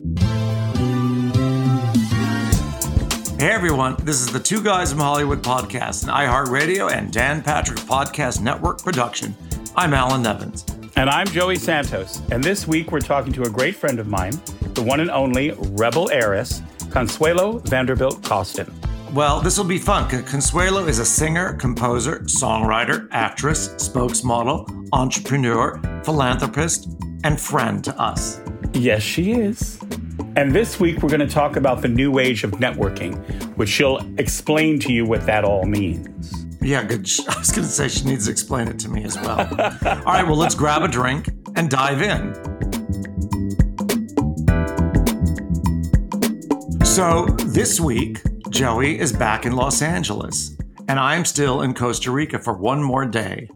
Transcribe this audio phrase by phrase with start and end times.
[0.00, 0.06] Hey
[3.42, 8.40] everyone, this is the Two Guys from Hollywood podcast, an iHeartRadio and Dan Patrick Podcast
[8.40, 9.36] Network production.
[9.76, 10.66] I'm Alan Nevins.
[10.96, 12.20] And I'm Joey Santos.
[12.32, 14.32] And this week we're talking to a great friend of mine,
[14.74, 16.60] the one and only rebel heiress,
[16.90, 18.74] Consuelo Vanderbilt Costin.
[19.12, 20.08] Well, this will be fun.
[20.24, 26.88] Consuelo is a singer, composer, songwriter, actress, spokesmodel, entrepreneur, philanthropist,
[27.22, 28.40] and friend to us.
[28.74, 29.80] Yes, she is.
[30.34, 33.14] And this week, we're going to talk about the new age of networking,
[33.56, 36.44] which she'll explain to you what that all means.
[36.60, 37.08] Yeah, good.
[37.28, 39.40] I was going to say she needs to explain it to me as well.
[39.40, 42.34] all right, well, let's grab a drink and dive in.
[46.84, 50.56] So, this week, Joey is back in Los Angeles,
[50.88, 53.48] and I'm still in Costa Rica for one more day.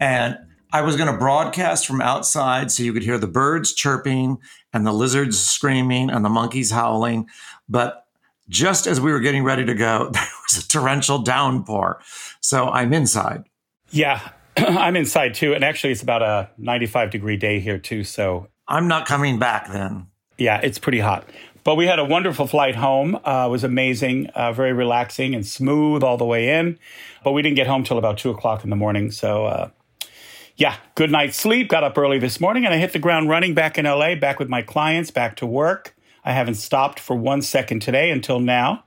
[0.00, 0.36] And
[0.72, 4.38] I was going to broadcast from outside so you could hear the birds chirping
[4.72, 7.28] and the lizards screaming and the monkeys howling.
[7.68, 8.06] But
[8.48, 12.00] just as we were getting ready to go, there was a torrential downpour.
[12.40, 13.44] So I'm inside.
[13.90, 14.26] Yeah,
[14.56, 15.54] I'm inside too.
[15.54, 18.02] And actually, it's about a 95 degree day here too.
[18.02, 20.06] So I'm not coming back then.
[20.38, 21.28] Yeah, it's pretty hot.
[21.64, 23.14] But we had a wonderful flight home.
[23.24, 26.78] Uh, it was amazing, uh, very relaxing and smooth all the way in.
[27.22, 29.12] But we didn't get home till about two o'clock in the morning.
[29.12, 29.70] So, uh,
[30.56, 31.68] yeah, good night's sleep.
[31.68, 34.38] Got up early this morning and I hit the ground running back in LA, back
[34.38, 35.94] with my clients, back to work.
[36.24, 38.84] I haven't stopped for one second today until now.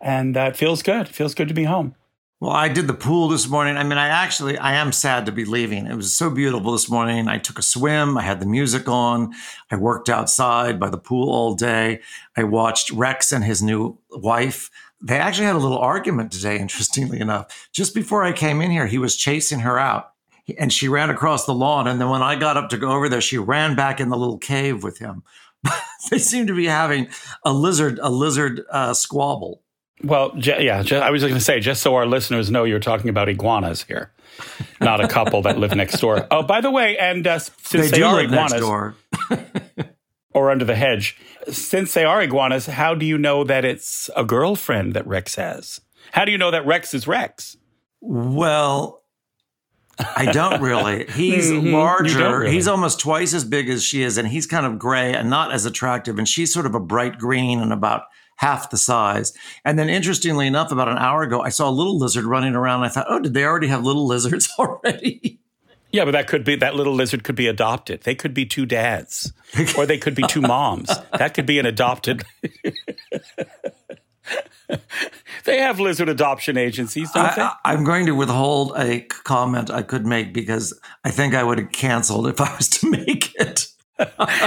[0.00, 1.08] And uh, it feels good.
[1.08, 1.94] It feels good to be home.
[2.38, 3.78] Well, I did the pool this morning.
[3.78, 5.86] I mean, I actually, I am sad to be leaving.
[5.86, 7.28] It was so beautiful this morning.
[7.28, 8.18] I took a swim.
[8.18, 9.32] I had the music on.
[9.70, 12.00] I worked outside by the pool all day.
[12.36, 14.70] I watched Rex and his new wife.
[15.00, 17.70] They actually had a little argument today, interestingly enough.
[17.72, 20.12] Just before I came in here, he was chasing her out
[20.58, 21.86] and she ran across the lawn.
[21.86, 24.16] And then when I got up to go over there, she ran back in the
[24.16, 25.24] little cave with him.
[26.10, 27.08] they seem to be having
[27.44, 29.62] a lizard, a lizard uh, squabble.
[30.02, 33.30] Well, yeah, I was going to say, just so our listeners know, you're talking about
[33.30, 34.12] iguanas here,
[34.78, 36.26] not a couple that live next door.
[36.30, 38.62] Oh, by the way, and uh, since they, they are iguanas,
[40.34, 41.16] or under the hedge,
[41.50, 45.80] since they are iguanas, how do you know that it's a girlfriend that Rex has?
[46.12, 47.56] How do you know that Rex is Rex?
[48.02, 49.02] Well,
[49.98, 51.06] I don't really.
[51.10, 51.72] He's mm-hmm.
[51.72, 52.40] larger.
[52.40, 52.52] Really.
[52.52, 55.52] He's almost twice as big as she is, and he's kind of gray and not
[55.52, 56.18] as attractive.
[56.18, 58.04] And she's sort of a bright green and about
[58.36, 59.32] half the size.
[59.64, 62.84] And then, interestingly enough, about an hour ago, I saw a little lizard running around.
[62.84, 65.40] I thought, oh, did they already have little lizards already?
[65.92, 68.02] Yeah, but that could be that little lizard could be adopted.
[68.02, 69.32] They could be two dads,
[69.78, 70.90] or they could be two moms.
[71.16, 72.22] That could be an adopted.
[75.44, 77.42] they have lizard adoption agencies, don't they?
[77.42, 81.58] I, am going to withhold a comment I could make because I think I would
[81.58, 83.68] have canceled if I was to make it.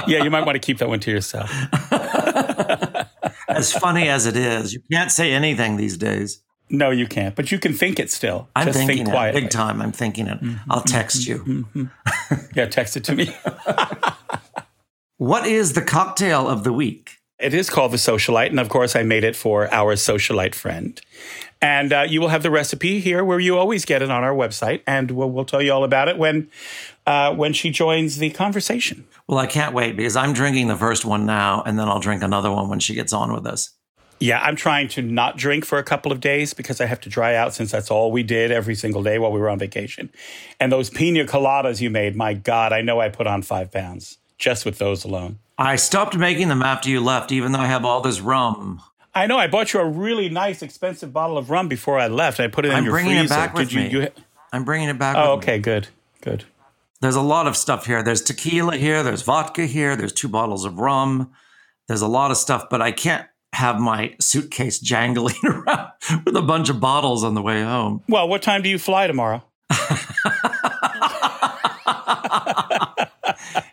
[0.07, 1.49] yeah, you might want to keep that one to yourself.
[3.47, 6.41] as funny as it is, you can't say anything these days.
[6.71, 8.47] No, you can't, but you can think it still.
[8.55, 9.81] I'm Just thinking think it big time.
[9.81, 10.39] I'm thinking it.
[10.39, 11.65] Mm-hmm, I'll text mm-hmm, you.
[11.65, 12.45] Mm-hmm.
[12.53, 13.35] Yeah, text it to me.
[15.17, 17.18] what is the cocktail of the week?
[17.39, 20.99] It is called the Socialite, and of course, I made it for our Socialite friend.
[21.61, 24.33] And uh, you will have the recipe here, where you always get it on our
[24.33, 26.49] website, and we'll, we'll tell you all about it when
[27.05, 29.07] uh, when she joins the conversation.
[29.27, 32.23] Well, I can't wait because I'm drinking the first one now, and then I'll drink
[32.23, 33.71] another one when she gets on with us.
[34.19, 37.09] Yeah, I'm trying to not drink for a couple of days because I have to
[37.09, 40.09] dry out since that's all we did every single day while we were on vacation.
[40.59, 44.17] And those pina coladas you made, my God, I know I put on five pounds
[44.37, 45.39] just with those alone.
[45.59, 48.81] I stopped making them after you left, even though I have all this rum.
[49.13, 49.37] I know.
[49.37, 52.39] I bought you a really nice, expensive bottle of rum before I left.
[52.39, 52.75] I put it in.
[52.75, 53.25] I'm your bringing freezer.
[53.33, 54.05] it back with Did you, me.
[54.05, 54.11] you,
[54.53, 55.17] I'm bringing it back.
[55.17, 55.61] Oh, okay, me.
[55.61, 55.89] good,
[56.21, 56.45] good.
[57.01, 58.01] There's a lot of stuff here.
[58.03, 59.03] There's tequila here.
[59.03, 59.95] There's vodka here.
[59.95, 61.31] There's two bottles of rum.
[61.87, 65.91] There's a lot of stuff, but I can't have my suitcase jangling around
[66.25, 68.03] with a bunch of bottles on the way home.
[68.07, 69.43] Well, what time do you fly tomorrow?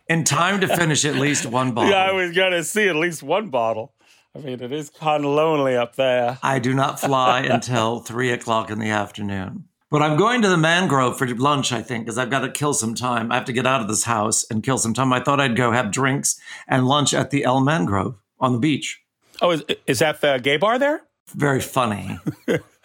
[0.08, 1.90] In time to finish at least one bottle.
[1.96, 3.92] Yeah, I was going to see at least one bottle.
[4.34, 6.38] I mean, it is kind of lonely up there.
[6.42, 9.64] I do not fly until three o'clock in the afternoon.
[9.90, 12.74] But I'm going to the mangrove for lunch, I think, because I've got to kill
[12.74, 13.30] some time.
[13.30, 15.12] I have to get out of this house and kill some time.
[15.12, 16.38] I thought I'd go have drinks
[16.68, 19.00] and lunch at the El Mangrove on the beach.
[19.40, 21.02] Oh, is, is that the gay bar there?
[21.34, 22.18] Very funny.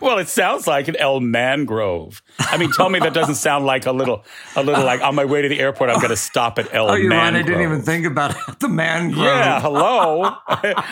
[0.00, 2.22] well, it sounds like an El Mangrove.
[2.38, 4.24] I mean, tell me that doesn't sound like a little,
[4.56, 6.90] a little like on my way to the airport, I'm going to stop at El
[6.90, 7.34] oh, you're Mangrove.
[7.34, 7.40] right.
[7.40, 8.36] I didn't even think about it.
[8.58, 9.24] The Mangrove.
[9.24, 10.34] Yeah, hello.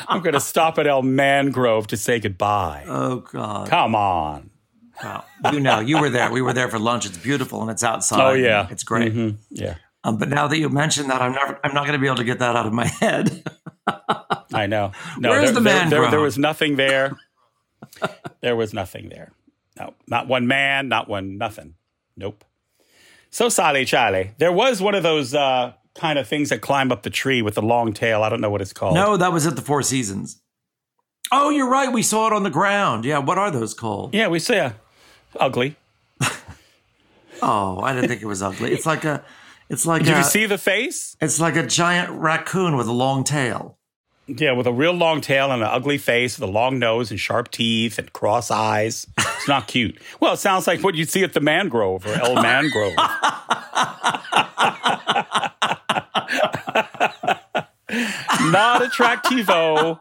[0.09, 2.85] I'm going to stop at El Mangrove to say goodbye.
[2.87, 3.69] Oh God.
[3.69, 4.51] Come on.
[5.03, 5.25] Wow.
[5.53, 6.31] You know, you were there.
[6.31, 7.07] We were there for lunch.
[7.07, 8.21] It's beautiful and it's outside.
[8.21, 9.13] Oh yeah, it's great.
[9.13, 9.37] Mm-hmm.
[9.51, 9.75] Yeah.
[10.05, 12.17] Um, but now that you mentioned that, I'm never, I'm not going to be able
[12.17, 13.43] to get that out of my head.
[14.55, 14.93] I know.
[15.19, 17.17] No, Where's there, the there, there, there was nothing there.
[18.41, 19.33] there was nothing there.
[19.79, 21.75] No, not one man, not one nothing.
[22.17, 22.45] Nope.
[23.31, 27.03] So Sally Charlie, there was one of those uh, kind of things that climb up
[27.03, 28.23] the tree with the long tail.
[28.23, 28.95] I don't know what it's called.
[28.95, 30.41] no, that was at the Four Seasons.
[31.33, 31.93] Oh, you're right.
[31.93, 33.05] We saw it on the ground.
[33.05, 33.19] Yeah.
[33.19, 34.15] What are those called?
[34.15, 34.59] Yeah, we see.
[34.59, 34.73] Uh,
[35.39, 35.77] ugly.
[37.43, 38.73] Oh, I didn't think it was ugly.
[38.73, 39.23] It's like a,
[39.69, 41.17] it's like Did a, you see the face?
[41.21, 43.77] it's like a giant raccoon with a long tail.
[44.29, 47.21] Yeah, with a real long tail and an ugly face with a long nose and
[47.21, 49.07] sharp teeth and cross eyes.
[49.19, 49.99] It's not cute.
[50.19, 52.97] Well, it sounds like what you'd see at the Mangrove or El Mangrove.
[58.51, 59.97] not attractivo.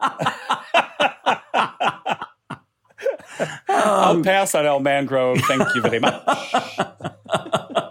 [3.38, 5.40] Um, I'll pass on El Mangrove.
[5.42, 6.22] Thank you very much.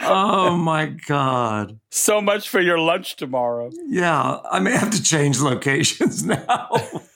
[0.00, 1.78] Oh my God.
[1.90, 3.70] So much for your lunch tomorrow.
[3.86, 4.38] Yeah.
[4.50, 6.68] I may have to change locations now.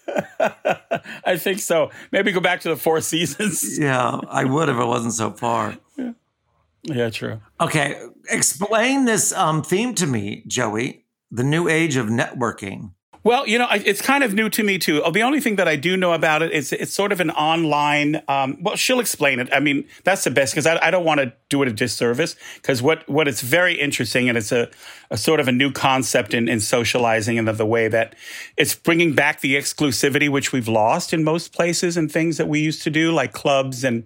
[1.25, 1.91] I think so.
[2.13, 3.79] Maybe go back to the Four Seasons.
[3.81, 4.21] yeah.
[4.29, 5.77] I would if it wasn't so far.
[6.83, 7.41] Yeah, true.
[7.61, 7.99] Okay.
[8.29, 11.07] Explain this um, theme to me, Joey.
[11.31, 12.93] The new age of networking.
[13.25, 15.03] Well, you know, it's kind of new to me too.
[15.11, 18.23] The only thing that I do know about it is it's sort of an online.
[18.29, 19.49] Um, well, she'll explain it.
[19.51, 22.37] I mean, that's the best because I, I don't want to do it a disservice.
[22.57, 24.69] Because what what it's very interesting and it's a,
[25.15, 28.17] a sort of a new concept in, in socializing and of the way that
[28.57, 32.59] it's bringing back the exclusivity which we've lost in most places and things that we
[32.59, 34.03] used to do, like clubs and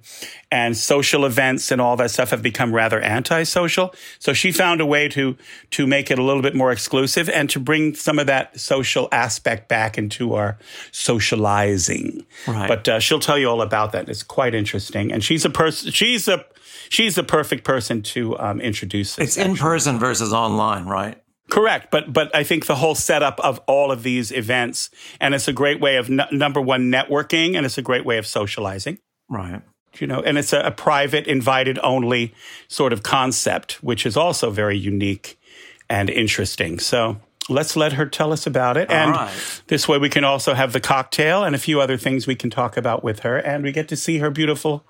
[0.51, 3.95] and social events and all that stuff have become rather antisocial.
[4.19, 5.39] So she found a way to
[5.71, 9.09] to make it a little bit more exclusive and to bring some of that social
[9.11, 10.59] aspect back into our
[10.93, 12.27] socializing.
[12.47, 12.69] Right.
[12.69, 14.11] But uh, she'll tell you all about that.
[14.11, 15.91] It's quite interesting, and she's a person.
[15.91, 16.45] She's a
[16.89, 19.17] she's the perfect person to um, introduce.
[19.17, 21.21] This, It's in person versus online, right?
[21.51, 25.49] Correct, but but I think the whole setup of all of these events, and it's
[25.49, 28.99] a great way of n- number one networking, and it's a great way of socializing
[29.31, 29.63] Right.
[29.99, 32.35] you know, and it's a, a private, invited only
[32.69, 35.39] sort of concept, which is also very unique
[35.89, 36.79] and interesting.
[36.79, 37.17] So
[37.49, 38.91] let's let her tell us about it.
[38.91, 39.63] and right.
[39.69, 42.51] this way we can also have the cocktail and a few other things we can
[42.51, 43.39] talk about with her.
[43.39, 44.85] And we get to see her beautiful,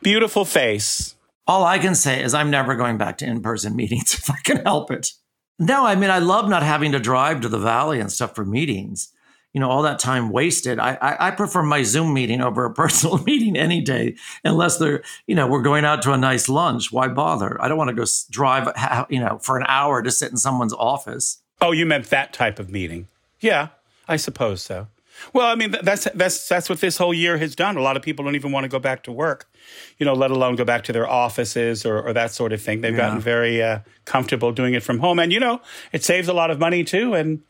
[0.00, 1.13] beautiful face.
[1.46, 4.38] All I can say is I'm never going back to in person meetings if I
[4.42, 5.12] can help it.
[5.58, 8.44] No, I mean, I love not having to drive to the valley and stuff for
[8.44, 9.10] meetings.
[9.52, 10.80] You know, all that time wasted.
[10.80, 15.04] I, I, I prefer my Zoom meeting over a personal meeting any day, unless they're,
[15.28, 16.90] you know, we're going out to a nice lunch.
[16.90, 17.62] Why bother?
[17.62, 18.68] I don't want to go drive,
[19.08, 21.38] you know, for an hour to sit in someone's office.
[21.60, 23.06] Oh, you meant that type of meeting?
[23.38, 23.68] Yeah,
[24.08, 24.88] I suppose so.
[25.32, 27.76] Well, I mean that's that's that's what this whole year has done.
[27.76, 29.48] A lot of people don't even want to go back to work,
[29.98, 32.80] you know, let alone go back to their offices or, or that sort of thing.
[32.80, 35.60] They've gotten very uh, comfortable doing it from home, and you know,
[35.92, 37.14] it saves a lot of money too.
[37.14, 37.42] And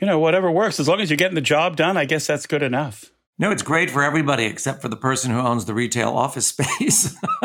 [0.00, 2.46] you know, whatever works, as long as you're getting the job done, I guess that's
[2.46, 3.06] good enough.
[3.40, 7.16] No, it's great for everybody except for the person who owns the retail office space.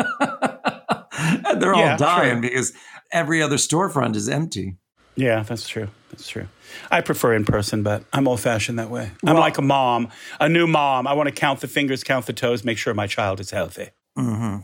[1.10, 2.50] and they're all Yeah, dying true.
[2.50, 2.72] because
[3.12, 4.76] every other storefront is empty.
[5.16, 5.88] Yeah, that's true.
[6.10, 6.48] That's true.
[6.90, 9.12] I prefer in person, but I'm old fashioned that way.
[9.24, 10.08] I'm like a mom,
[10.40, 11.06] a new mom.
[11.06, 13.90] I want to count the fingers, count the toes, make sure my child is healthy.
[14.18, 14.58] Mm-hmm.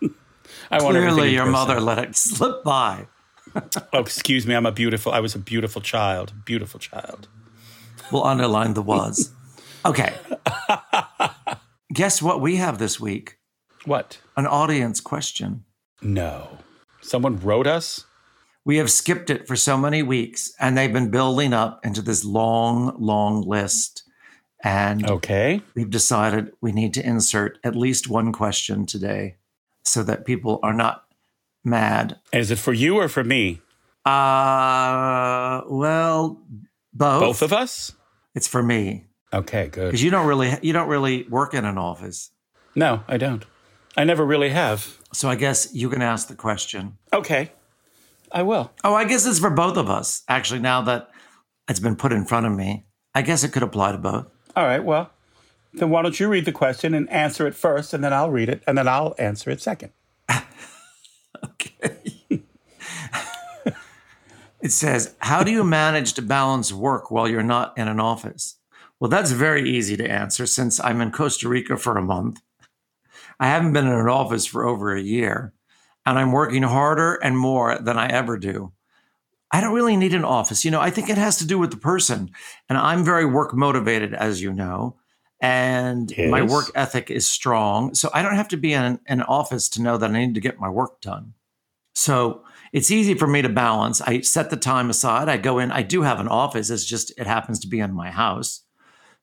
[0.70, 1.52] I Clearly, your person.
[1.52, 3.06] mother let it slip by.
[3.92, 4.54] Oh, excuse me.
[4.54, 5.10] I'm a beautiful.
[5.10, 6.32] I was a beautiful child.
[6.44, 7.26] Beautiful child.
[8.12, 9.32] We'll underline the was.
[9.84, 10.12] Okay.
[11.92, 13.38] Guess what we have this week?
[13.86, 14.18] What?
[14.36, 15.64] An audience question.
[16.02, 16.58] No.
[17.00, 18.04] Someone wrote us.
[18.64, 22.24] We have skipped it for so many weeks, and they've been building up into this
[22.24, 24.02] long, long list.
[24.62, 25.62] And Okay.
[25.74, 29.36] we've decided we need to insert at least one question today
[29.82, 31.04] so that people are not
[31.64, 32.18] mad.
[32.32, 33.62] Is it for you or for me?
[34.04, 36.38] Uh, well,
[36.92, 37.20] both.
[37.20, 37.92] Both of us?
[38.34, 39.86] It's for me Okay, good.
[39.86, 42.30] because you don't really you don't really work in an office.
[42.74, 43.44] No, I don't.
[43.96, 44.98] I never really have.
[45.12, 46.96] So I guess you can ask the question.
[47.12, 47.52] Okay,
[48.32, 48.70] I will.
[48.84, 50.22] Oh, I guess it's for both of us.
[50.28, 51.10] Actually, now that
[51.68, 54.26] it's been put in front of me, I guess it could apply to both.
[54.56, 55.10] All right, well,
[55.72, 58.48] then why don't you read the question and answer it first, and then I'll read
[58.48, 59.92] it, and then I'll answer it second.
[61.42, 61.96] Okay.
[64.60, 68.56] it says, How do you manage to balance work while you're not in an office?
[68.98, 72.40] Well, that's very easy to answer since I'm in Costa Rica for a month.
[73.38, 75.54] I haven't been in an office for over a year,
[76.06, 78.72] and I'm working harder and more than I ever do.
[79.52, 80.64] I don't really need an office.
[80.64, 82.30] You know, I think it has to do with the person.
[82.68, 84.96] And I'm very work motivated, as you know,
[85.40, 87.94] and my work ethic is strong.
[87.94, 90.40] So I don't have to be in an office to know that I need to
[90.40, 91.34] get my work done.
[91.94, 94.00] So it's easy for me to balance.
[94.00, 95.28] I set the time aside.
[95.28, 95.72] I go in.
[95.72, 96.70] I do have an office.
[96.70, 98.62] It's just it happens to be in my house.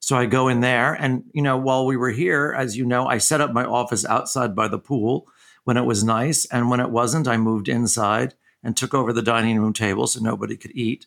[0.00, 3.06] So I go in there, and you know, while we were here, as you know,
[3.06, 5.26] I set up my office outside by the pool
[5.68, 8.32] when it was nice, and when it wasn't, I moved inside
[8.62, 11.04] and took over the dining room table so nobody could eat.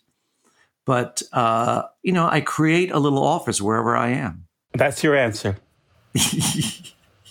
[0.86, 4.46] But uh, you know, I create a little office wherever I am.
[4.74, 5.58] That's your answer.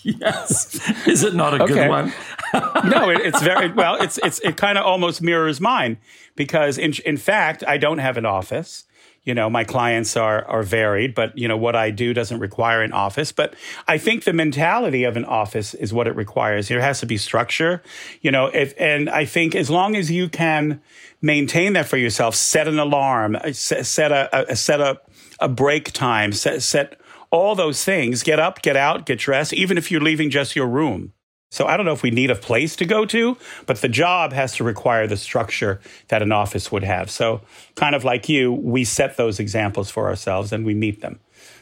[0.03, 1.75] yes, is it not a Okay.
[1.75, 2.13] good one?
[2.85, 3.95] no, it, it's very well.
[4.03, 5.99] It's it's it kind of almost mirrors mine
[6.35, 8.85] because in in fact I don't have an office.
[9.23, 12.83] You know, my clients are are varied, but you know what I do doesn't require
[12.83, 13.33] an office.
[13.33, 13.55] But
[13.87, 16.69] I think the mentality of an office is what it requires.
[16.69, 17.83] There has to be structure.
[18.23, 20.81] You know, if and I think as long as you can
[21.21, 25.01] maintain that for yourself, set an alarm, uh, set, set a, a set a
[25.39, 26.99] a break time, set set
[27.31, 28.23] all those things.
[28.23, 31.13] Get up, get out, get dressed, even if you're leaving just your room.
[31.51, 34.33] So I don't know if we need a place to go to, but the job
[34.33, 37.11] has to require the structure that an office would have.
[37.11, 37.41] So
[37.75, 41.19] kind of like you, we set those examples for ourselves and we meet them.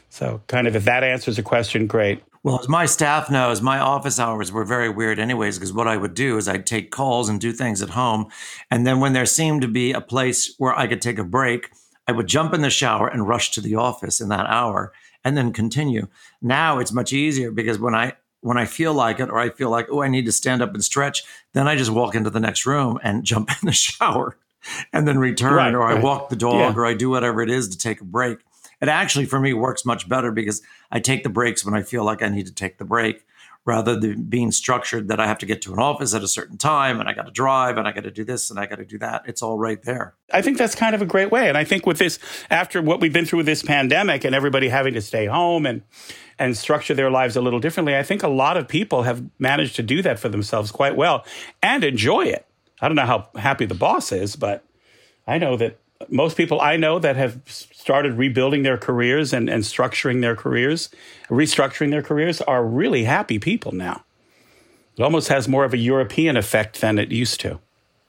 [0.09, 2.21] So kind of if that answers the question, great.
[2.43, 5.97] Well, as my staff knows, my office hours were very weird, anyways, because what I
[5.97, 8.27] would do is I'd take calls and do things at home.
[8.71, 11.69] And then when there seemed to be a place where I could take a break,
[12.07, 14.93] I would jump in the shower and rush to the office in that hour
[15.23, 16.07] and then continue.
[16.41, 19.69] Now it's much easier because when I when I feel like it or I feel
[19.69, 22.39] like, oh, I need to stand up and stretch, then I just walk into the
[22.39, 24.37] next room and jump in the shower
[24.93, 26.73] and then return Right, or I walk the dog Yeah.
[26.81, 28.39] or I do whatever it is to take a break.
[28.81, 32.05] It actually, for me, works much better because I take the breaks when I feel
[32.05, 33.25] like I need to take the break
[33.65, 36.57] rather than being structured that I have to get to an office at a certain
[36.57, 38.77] time and I got to drive and I got to do this and I got
[38.77, 39.23] to do that.
[39.27, 40.15] It's all right there.
[40.31, 41.49] I think that's kind of a great way.
[41.49, 44.69] And I think with this, after what we've been through with this pandemic and everybody
[44.69, 45.83] having to stay home and
[46.41, 49.75] and structure their lives a little differently, I think a lot of people have managed
[49.75, 51.25] to do that for themselves quite well
[51.61, 52.47] and enjoy it.
[52.81, 54.63] I don't know how happy the boss is, but
[55.27, 59.63] I know that most people I know that have started rebuilding their careers and, and
[59.63, 60.89] structuring their careers,
[61.29, 64.03] restructuring their careers, are really happy people now.
[64.97, 67.59] It almost has more of a European effect than it used to.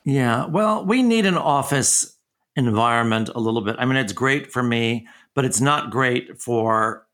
[0.04, 0.46] Yeah.
[0.46, 2.16] Well, we need an office
[2.56, 3.76] environment a little bit.
[3.78, 7.06] I mean, it's great for me, but it's not great for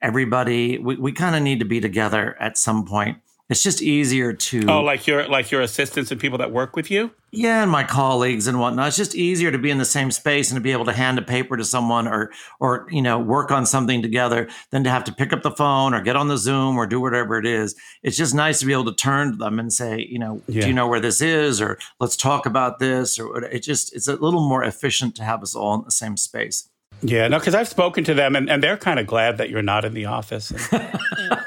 [0.00, 0.78] everybody.
[0.78, 3.18] We, we kind of need to be together at some point.
[3.52, 4.64] It's just easier to.
[4.66, 7.10] Oh, like your like your assistants and people that work with you?
[7.30, 8.88] Yeah, and my colleagues and whatnot.
[8.88, 11.18] It's just easier to be in the same space and to be able to hand
[11.18, 12.30] a paper to someone or
[12.60, 15.92] or you know work on something together than to have to pick up the phone
[15.92, 17.74] or get on the Zoom or do whatever it is.
[18.02, 20.62] It's just nice to be able to turn to them and say, you know, Yeah.
[20.62, 24.08] do you know where this is or let's talk about this or it just it's
[24.08, 26.70] a little more efficient to have us all in the same space.
[27.02, 29.60] Yeah, no, because I've spoken to them and, and they're kind of glad that you're
[29.60, 30.50] not in the office.
[30.72, 30.98] And-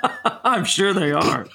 [0.55, 1.47] I'm sure they are.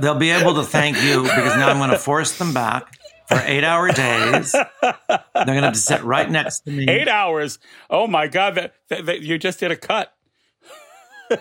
[0.00, 2.92] They'll be able to thank you because now I'm going to force them back
[3.28, 4.52] for eight hour days.
[4.52, 4.64] They're
[5.34, 6.86] going to have to sit right next to me.
[6.88, 7.58] Eight hours.
[7.88, 10.12] Oh my God, that, that, that- you just did a cut.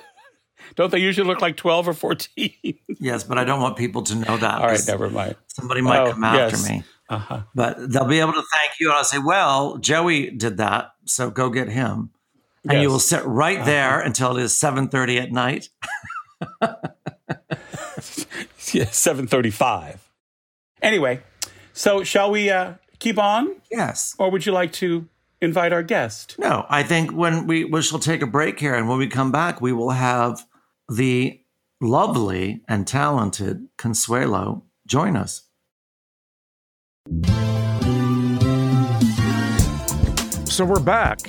[0.76, 2.54] Don't they usually look like 12 or 14?
[3.00, 4.62] Yes, but I don't want people to know that.
[4.62, 5.36] All right, never mind.
[5.48, 6.70] Somebody might Oh, come after yes.
[6.70, 6.84] me.
[7.10, 7.42] Uh-huh.
[7.56, 8.90] But they'll be able to thank you.
[8.90, 10.92] And I'll say, well, Joey did that.
[11.06, 12.12] So go get him.
[12.68, 15.70] And you will sit right there until it is 7.30 at night.
[18.74, 20.08] Yeah, 735.
[20.82, 21.22] Anyway,
[21.74, 24.16] so shall we uh, keep on Yes.
[24.20, 25.08] or would you like to
[25.42, 26.36] invite our guest?
[26.38, 29.32] No, I think when we, we shall take a break here and when we come
[29.32, 30.46] back, we will have
[30.88, 31.42] the
[31.82, 35.44] lovely and talented Consuelo join us.
[40.46, 41.20] So we're back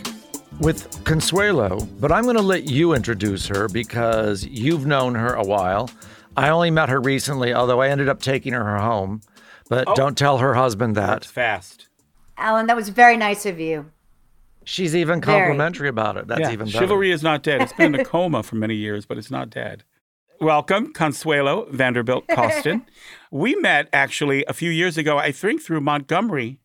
[0.60, 5.44] with Consuelo, but I'm going to let you introduce her because you've known her a
[5.44, 5.90] while.
[6.36, 9.22] I only met her recently, although I ended up taking her home.
[9.68, 9.94] But oh.
[9.94, 11.06] don't tell her husband that.
[11.06, 11.88] That's fast.
[12.36, 13.90] Alan, that was very nice of you.
[14.64, 15.38] She's even Very.
[15.38, 16.26] complimentary about it.
[16.26, 16.78] That's yeah, even better.
[16.78, 17.62] chivalry is not dead.
[17.62, 19.84] It's been in a coma for many years, but it's not dead.
[20.40, 22.86] Welcome, Consuelo Vanderbilt Costin.
[23.30, 26.60] we met actually a few years ago, I think, through Montgomery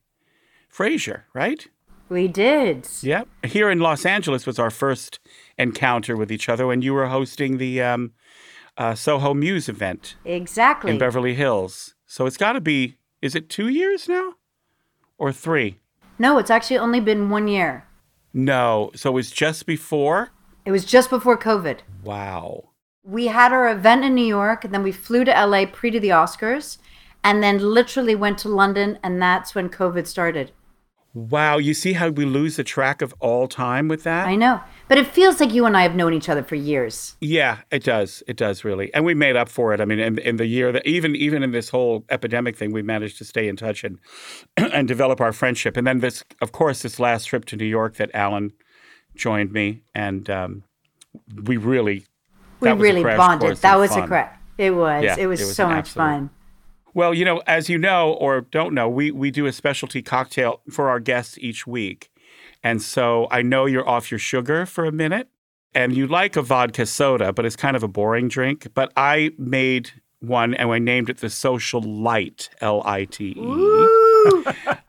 [0.69, 1.67] Frazier, right?
[2.09, 2.87] We did.
[3.01, 3.27] Yep.
[3.45, 5.19] Here in Los Angeles was our first
[5.57, 8.11] encounter with each other when you were hosting the um,
[8.77, 10.91] uh, Soho Muse event Exactly.
[10.91, 11.95] in Beverly Hills.
[12.05, 14.33] So it's got to be, is it two years now
[15.17, 15.79] or three?
[16.17, 17.85] no, it's actually only been one year.
[18.33, 18.91] No.
[18.95, 20.29] So it was just before?
[20.63, 21.79] It was just before COVID.
[22.03, 22.69] Wow.
[23.03, 25.99] We had our event in New York, and then we flew to LA pre to
[25.99, 26.77] the Oscars,
[27.23, 30.51] and then literally went to London, and that's when COVID started.
[31.15, 31.57] Wow.
[31.57, 34.27] You see how we lose the track of all time with that?
[34.27, 34.59] I know.
[34.89, 37.15] But it feels like you and I have known each other for years.
[37.21, 38.21] Yeah, it does.
[38.27, 39.79] It does really, and we made up for it.
[39.79, 42.83] I mean, in, in the year that even even in this whole epidemic thing, we
[42.83, 43.97] managed to stay in touch and
[44.57, 45.77] and develop our friendship.
[45.77, 48.51] And then this, of course, this last trip to New York that Alan
[49.15, 50.63] joined me, and um,
[51.45, 52.05] we really
[52.59, 53.57] We really bonded.
[53.57, 54.03] That was fun.
[54.03, 54.41] a crack.
[54.57, 55.03] It was.
[55.03, 56.29] Yeah, it was it was so much fun.
[56.95, 60.61] Well, you know, as you know or don't know, we we do a specialty cocktail
[60.71, 62.09] for our guests each week.
[62.63, 65.27] And so I know you're off your sugar for a minute
[65.73, 68.69] and you like a vodka soda, but it's kind of a boring drink.
[68.73, 73.89] But I made one and I named it the Social Light, L I T E.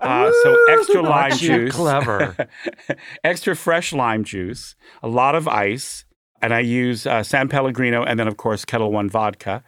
[0.01, 2.49] Uh, so extra lime Aren't juice, clever?
[3.25, 6.05] extra fresh lime juice, a lot of ice,
[6.41, 9.65] and I use uh, San Pellegrino and then, of course, Ketel One vodka.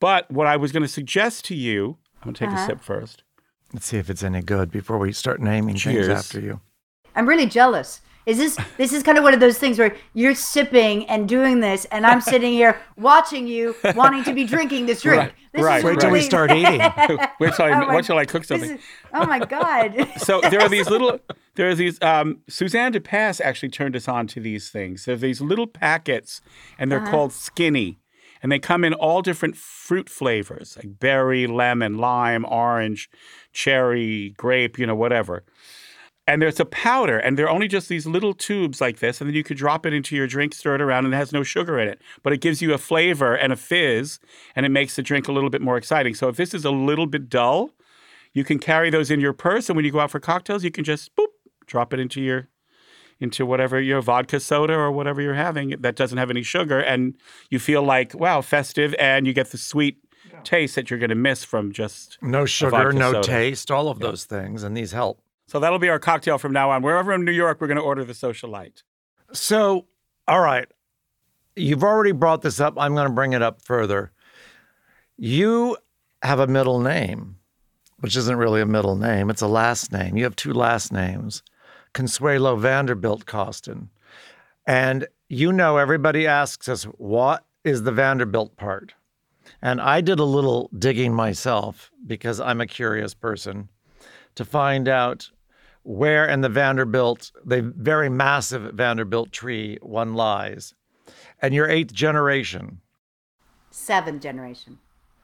[0.00, 2.80] But what I was going to suggest to you, I'm going to take a sip
[2.80, 3.22] first.
[3.72, 6.06] Let's see if it's any good before we start naming Cheers.
[6.06, 6.60] things after you.
[7.14, 8.00] I'm really jealous.
[8.26, 11.60] Is this this is kind of one of those things where you're sipping and doing
[11.60, 15.20] this, and I'm sitting here watching you, wanting to be drinking this drink.
[15.20, 16.80] Right, This right, is Wait till we start eating.
[17.40, 18.72] Wait till I, Oh my- wait till I cook something.
[18.72, 18.80] is-
[19.14, 20.06] oh my god!
[20.18, 21.18] so there are these little
[21.54, 25.06] there are these um, Suzanne DePass actually turned us on to these things.
[25.06, 26.40] There's these little packets
[26.78, 27.99] and they're called skinny.
[28.42, 33.10] And they come in all different fruit flavors, like berry, lemon, lime, orange,
[33.52, 35.44] cherry, grape, you know, whatever.
[36.26, 39.34] And there's a powder, and they're only just these little tubes like this, and then
[39.34, 41.78] you could drop it into your drink, stir it around, and it has no sugar
[41.78, 42.00] in it.
[42.22, 44.20] But it gives you a flavor and a fizz,
[44.54, 46.14] and it makes the drink a little bit more exciting.
[46.14, 47.70] So if this is a little bit dull,
[48.32, 50.70] you can carry those in your purse, and when you go out for cocktails, you
[50.70, 51.26] can just boop,
[51.66, 52.48] drop it into your
[53.20, 57.16] into whatever your vodka soda or whatever you're having that doesn't have any sugar, and
[57.50, 59.98] you feel like wow, festive, and you get the sweet
[60.44, 63.26] taste that you're going to miss from just No sugar, vodka no soda.
[63.26, 65.22] taste, all of those things, and these help.
[65.46, 66.82] So that'll be our cocktail from now on.
[66.82, 68.82] Wherever in New York, we're going to order the socialite.
[69.32, 69.86] So,
[70.28, 70.68] all right.
[71.56, 72.74] You've already brought this up.
[72.78, 74.12] I'm going to bring it up further.
[75.16, 75.76] You
[76.22, 77.36] have a middle name,
[77.98, 80.16] which isn't really a middle name, it's a last name.
[80.16, 81.42] You have two last names
[81.92, 83.90] Consuelo Vanderbilt Costin.
[84.66, 88.94] And you know, everybody asks us, what is the Vanderbilt part?
[89.62, 93.68] And I did a little digging myself because I'm a curious person
[94.34, 95.30] to find out
[95.82, 100.74] where in the Vanderbilt, the very massive Vanderbilt tree, one lies.
[101.42, 102.80] And you're eighth generation,
[103.70, 104.78] Seventh generation.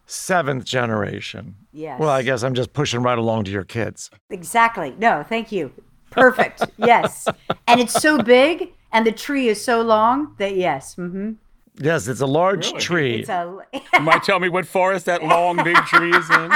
[0.07, 1.57] seventh generation.
[1.73, 2.01] Yes.
[2.01, 4.11] Well, I guess I'm just pushing right along to your kids.
[4.31, 4.95] Exactly.
[4.99, 5.73] No, thank you.
[6.17, 6.63] Perfect.
[6.79, 7.29] yes.
[7.69, 10.95] And it's so big, and the tree is so long that yes.
[10.95, 11.33] hmm
[11.79, 13.21] Yes, it's a large tree.
[13.21, 13.59] It's a.
[13.93, 16.51] You might tell me what forest that long big tree is in.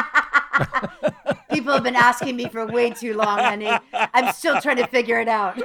[1.53, 3.71] People have been asking me for way too long, honey.
[3.93, 5.61] I'm still trying to figure it out.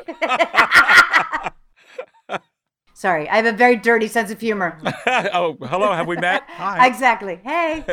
[2.94, 4.78] Sorry, I have a very dirty sense of humor.
[5.34, 6.44] oh, hello, have we met?
[6.48, 6.88] Hi.
[6.88, 7.40] Exactly.
[7.44, 7.84] Hey.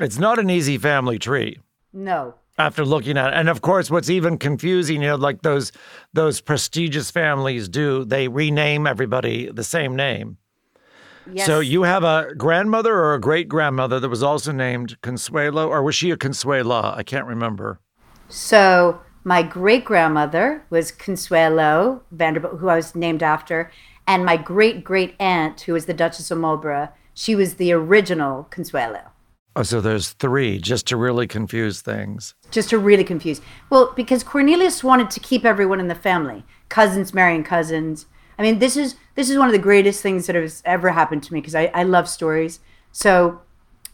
[0.00, 1.58] It's not an easy family tree.
[1.92, 2.34] no.
[2.60, 5.72] After looking at it, and of course, what's even confusing, you know, like those
[6.12, 10.36] those prestigious families do, they rename everybody the same name.
[11.32, 11.46] Yes.
[11.46, 15.82] So you have a grandmother or a great grandmother that was also named Consuelo, or
[15.82, 16.94] was she a Consuela?
[16.94, 17.80] I can't remember.
[18.28, 23.70] So my great grandmother was Consuelo Vanderbilt, who I was named after,
[24.06, 28.44] and my great great aunt, who was the Duchess of Marlborough, she was the original
[28.50, 29.09] Consuelo.
[29.60, 32.32] Oh, so there's three, just to really confuse things.
[32.50, 33.42] Just to really confuse.
[33.68, 38.06] Well, because Cornelius wanted to keep everyone in the family, cousins marrying cousins.
[38.38, 41.22] I mean, this is this is one of the greatest things that has ever happened
[41.24, 42.60] to me because I, I love stories.
[42.90, 43.42] So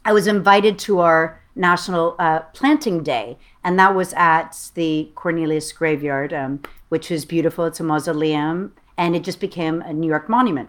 [0.05, 5.73] I was invited to our national uh, planting day, and that was at the Cornelius
[5.73, 7.65] graveyard, um, which was beautiful.
[7.65, 10.69] It's a mausoleum, and it just became a New York monument.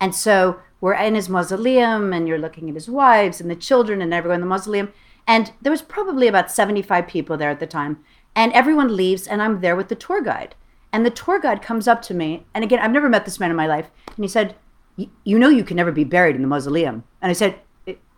[0.00, 4.00] And so we're in his mausoleum, and you're looking at his wives and the children
[4.00, 4.92] and everyone in the mausoleum.
[5.26, 8.02] And there was probably about 75 people there at the time.
[8.34, 10.54] And everyone leaves, and I'm there with the tour guide.
[10.92, 12.46] And the tour guide comes up to me.
[12.54, 13.90] And again, I've never met this man in my life.
[14.06, 14.56] And he said,
[14.96, 17.04] You know, you can never be buried in the mausoleum.
[17.20, 17.60] And I said,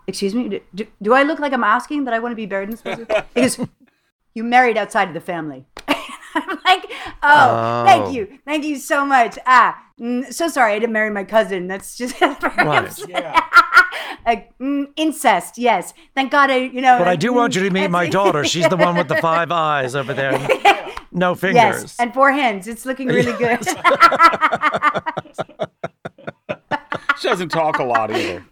[0.06, 2.64] Excuse me, do, do I look like I'm asking that I want to be buried
[2.64, 3.24] in this mausoleum?
[3.34, 3.58] He goes,
[4.34, 5.66] You married outside of the family.
[6.34, 6.90] I'm like,
[7.22, 9.38] oh, oh, thank you, thank you so much.
[9.46, 11.66] Ah, mm, so sorry, I didn't marry my cousin.
[11.66, 13.08] That's just right.
[13.08, 13.40] yeah.
[14.60, 15.58] mm, incest.
[15.58, 16.50] Yes, thank God.
[16.50, 16.98] I, you know.
[16.98, 18.44] But I do want you to meet my daughter.
[18.44, 20.32] She's the one with the five eyes over there.
[21.14, 21.82] No fingers.
[21.82, 22.66] Yes, and four hands.
[22.66, 23.62] It's looking really good.
[27.18, 28.44] she doesn't talk a lot either.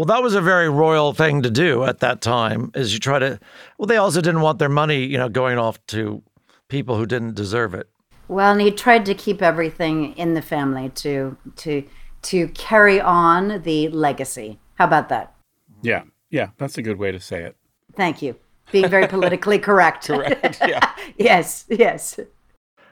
[0.00, 2.70] Well, that was a very royal thing to do at that time.
[2.74, 3.38] Is you try to.
[3.76, 6.22] Well, they also didn't want their money, you know, going off to
[6.68, 7.86] people who didn't deserve it.
[8.26, 11.84] Well, and he tried to keep everything in the family to to
[12.22, 14.58] to carry on the legacy.
[14.76, 15.34] How about that?
[15.82, 17.54] Yeah, yeah, that's a good way to say it.
[17.94, 18.36] Thank you.
[18.72, 20.06] Being very politically correct.
[20.06, 20.62] correct.
[20.66, 20.92] Yeah.
[21.18, 21.66] yes.
[21.68, 22.18] Yes.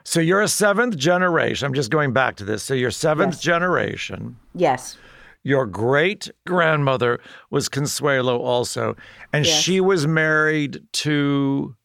[0.05, 1.65] So you're a seventh generation.
[1.65, 2.63] I'm just going back to this.
[2.63, 3.41] So you're seventh yes.
[3.41, 4.37] generation.
[4.55, 4.99] Yes.
[5.43, 7.21] Your great grandmother
[7.51, 8.97] was Consuelo also,
[9.33, 9.61] and yes.
[9.61, 11.77] she was married to.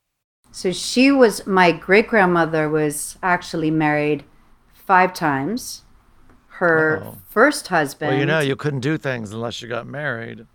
[0.52, 4.24] So she was my great grandmother was actually married
[4.74, 5.84] five times.
[6.58, 7.18] Her Uh-oh.
[7.28, 8.12] first husband.
[8.12, 10.46] Well, you know, you couldn't do things unless you got married.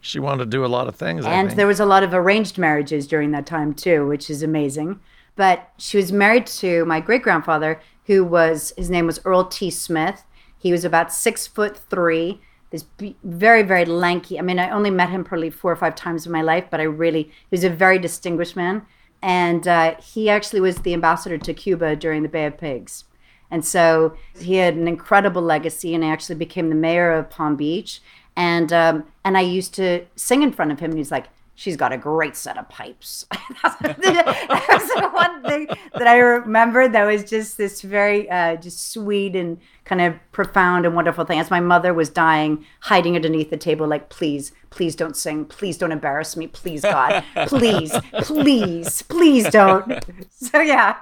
[0.00, 1.26] She wanted to do a lot of things.
[1.26, 5.00] And there was a lot of arranged marriages during that time too, which is amazing.
[5.34, 9.70] But she was married to my great grandfather, who was his name was Earl T.
[9.70, 10.24] Smith.
[10.56, 12.84] He was about six foot three this
[13.22, 14.38] very very lanky.
[14.38, 16.80] I mean i only met him probably four or five times in my life but
[16.80, 18.86] i really he was a very distinguished man.
[19.20, 23.04] And uh, he actually was the ambassador to cuba during the bay of pigs.
[23.50, 27.56] And so he had an incredible legacy and i actually became the mayor of palm
[27.56, 28.00] beach.
[28.36, 31.28] And um, and i used to sing in front of him and he's like
[31.58, 33.26] she's got a great set of pipes.
[33.62, 38.92] that was the one thing that I remember that was just this very uh, just
[38.92, 41.40] sweet and kind of profound and wonderful thing.
[41.40, 45.46] As my mother was dying, hiding underneath the table, like, please, please don't sing.
[45.46, 46.46] Please don't embarrass me.
[46.46, 47.24] Please, God.
[47.48, 47.92] Please,
[48.22, 50.04] please, please don't.
[50.30, 50.96] So, yeah.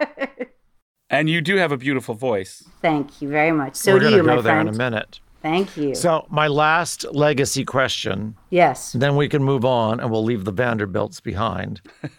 [1.11, 2.65] And you do have a beautiful voice.
[2.81, 3.77] Thank you very much.
[3.77, 4.69] So We're do you, go my there friend.
[4.71, 5.21] in a minute.
[5.47, 5.95] Thank you.
[5.95, 8.37] So, my last legacy question.
[8.51, 8.93] Yes.
[8.93, 11.81] Then we can move on and we'll leave the Vanderbilts behind.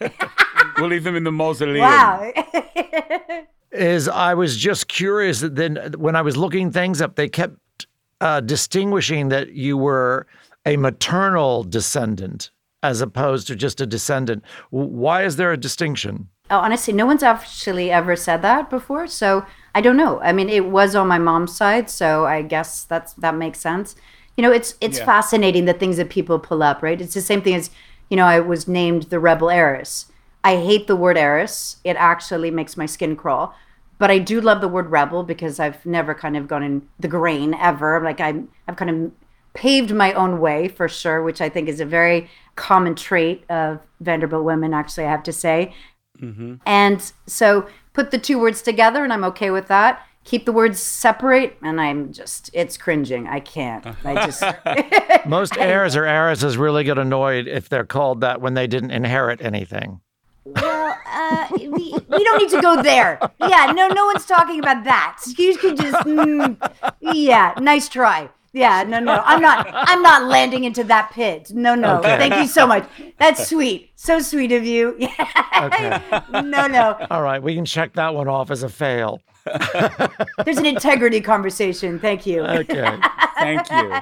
[0.78, 1.80] we'll leave them in the mausoleum.
[1.80, 2.32] Wow.
[3.72, 7.86] is I was just curious that then when I was looking things up, they kept
[8.22, 10.26] uh, distinguishing that you were
[10.64, 12.50] a maternal descendant
[12.82, 14.42] as opposed to just a descendant.
[14.70, 16.28] Why is there a distinction?
[16.50, 19.06] Oh, honestly, no one's actually ever said that before.
[19.06, 19.44] So
[19.78, 20.20] I don't know.
[20.22, 23.94] I mean, it was on my mom's side, so I guess that's that makes sense.
[24.36, 25.04] You know, it's it's yeah.
[25.04, 27.00] fascinating the things that people pull up, right?
[27.00, 27.70] It's the same thing as,
[28.10, 30.10] you know, I was named the rebel heiress.
[30.42, 31.76] I hate the word heiress.
[31.84, 33.54] It actually makes my skin crawl.
[33.98, 37.06] But I do love the word rebel because I've never kind of gone in the
[37.06, 38.02] grain ever.
[38.02, 39.12] Like I'm I've kind of
[39.54, 43.78] paved my own way for sure, which I think is a very common trait of
[44.00, 45.72] Vanderbilt women, actually, I have to say.
[46.20, 46.56] Mm-hmm.
[46.66, 50.06] And so put the two words together, and I'm okay with that.
[50.22, 53.26] Keep the words separate, and I'm just, it's cringing.
[53.26, 53.84] I can't.
[54.04, 55.26] I just.
[55.26, 59.40] Most heirs or heiresses really get annoyed if they're called that when they didn't inherit
[59.40, 60.00] anything.
[60.44, 63.18] Well, uh, we, we don't need to go there.
[63.40, 65.20] Yeah, no, no one's talking about that.
[65.36, 66.56] You can just, mm,
[67.00, 68.28] yeah, nice try.
[68.52, 69.68] Yeah, no, no, I'm not.
[69.72, 71.52] I'm not landing into that pit.
[71.52, 71.98] No, no.
[71.98, 72.16] Okay.
[72.16, 72.88] Thank you so much.
[73.18, 73.90] That's sweet.
[73.94, 74.96] So sweet of you.
[75.62, 76.00] okay.
[76.32, 77.06] No, no.
[77.10, 79.20] All right, we can check that one off as a fail.
[80.44, 81.98] There's an integrity conversation.
[81.98, 82.42] Thank you.
[82.42, 82.98] Okay.
[83.38, 83.92] Thank you.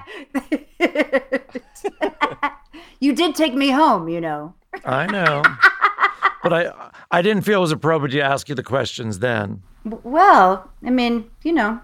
[3.00, 4.08] you did take me home.
[4.08, 4.54] You know.
[4.84, 5.42] I know.
[6.42, 9.62] But I, I didn't feel it was appropriate to ask you the questions then.
[9.84, 11.80] Well, I mean, you know,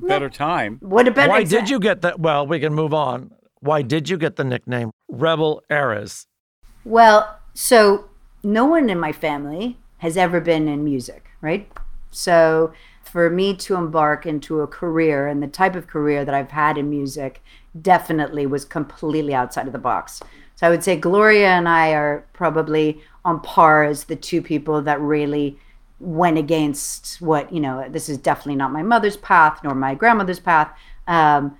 [0.00, 0.78] what better time?
[0.80, 1.36] What a better time.
[1.36, 2.18] Why did you get that?
[2.18, 3.30] Well, we can move on.
[3.60, 6.26] Why did you get the nickname Rebel Heiress?
[6.84, 8.06] Well, so
[8.42, 11.70] no one in my family has ever been in music, right?
[12.10, 16.50] So for me to embark into a career and the type of career that I've
[16.50, 17.42] had in music
[17.80, 20.20] definitely was completely outside of the box.
[20.56, 24.82] So I would say Gloria and I are probably on par as the two people
[24.82, 25.58] that really
[26.04, 30.38] went against what you know this is definitely not my mother's path nor my grandmother's
[30.38, 30.70] path
[31.06, 31.56] um,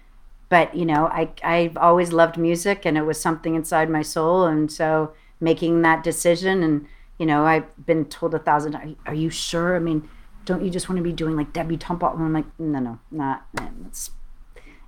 [0.50, 4.44] but you know I, i've always loved music and it was something inside my soul
[4.44, 6.86] and so making that decision and
[7.18, 10.08] you know i've been told a thousand are you sure i mean
[10.44, 13.46] don't you just want to be doing like Debbie and i'm like no no not
[13.86, 14.10] it's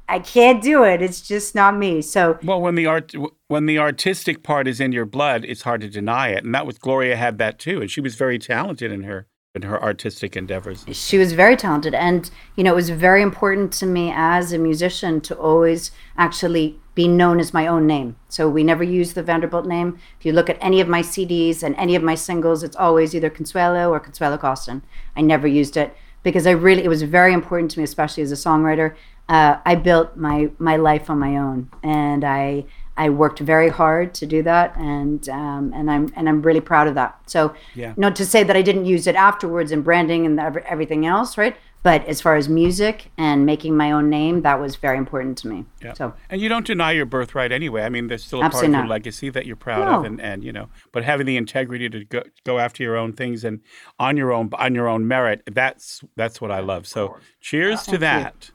[0.08, 1.02] I can't do it.
[1.02, 2.00] It's just not me.
[2.00, 3.12] So Well, when the art
[3.48, 6.44] when the artistic part is in your blood, it's hard to deny it.
[6.44, 9.62] And that was Gloria had that too, and she was very talented in her in
[9.62, 10.84] her artistic endeavors.
[10.92, 14.58] she was very talented and you know it was very important to me as a
[14.58, 18.16] musician to always actually be known as my own name.
[18.28, 19.98] So we never use the vanderbilt name.
[20.18, 23.14] If you look at any of my cds and any of my singles it's always
[23.14, 24.82] either consuelo or consuelo costin.
[25.16, 28.32] I never used it because i really it was very important to me especially as
[28.32, 28.94] a songwriter.
[29.28, 32.64] Uh, i built my my life on my own and i
[32.98, 36.88] I worked very hard to do that, and um, and I'm and I'm really proud
[36.88, 37.18] of that.
[37.26, 37.92] So, Yeah.
[37.96, 41.56] not to say that I didn't use it afterwards in branding and everything else, right?
[41.82, 45.46] But as far as music and making my own name, that was very important to
[45.48, 45.66] me.
[45.84, 45.92] Yeah.
[45.92, 47.82] So, And you don't deny your birthright anyway.
[47.82, 48.88] I mean, there's still a part of your not.
[48.88, 49.98] legacy that you're proud No.
[50.00, 53.12] of, and, and you know, but having the integrity to go, go after your own
[53.12, 53.60] things and
[54.00, 56.88] on your own on your own merit, that's that's what I love.
[56.88, 58.50] So, cheers to that.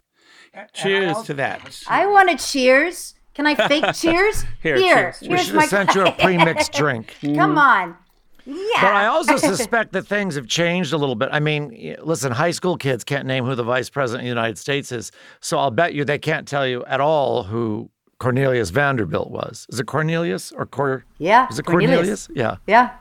[0.73, 1.82] Cheers to that.
[1.88, 3.15] I want to cheers.
[3.34, 4.44] Can I fake cheers?
[4.62, 5.22] Here, Here, cheers.
[5.22, 5.62] We should my.
[5.62, 7.15] have sent you a pre-mixed drink.
[7.22, 7.58] Come mm.
[7.58, 7.98] on.
[8.46, 8.82] Yeah.
[8.82, 11.30] But I also suspect that things have changed a little bit.
[11.32, 14.58] I mean, listen, high school kids can't name who the vice president of the United
[14.58, 15.12] States is.
[15.39, 17.89] So I'll bet you they can't tell you at all who
[18.20, 19.65] Cornelius Vanderbilt was.
[19.70, 21.06] Is it Cornelius or Cor?
[21.17, 21.48] yeah.
[21.50, 22.30] Is it Cornelius?
[22.34, 22.58] Yeah.
[22.67, 22.96] Yeah.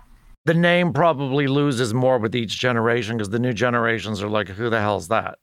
[0.47, 4.71] The name probably loses more with each generation because the new generations are like, who
[4.71, 5.39] the hell's that?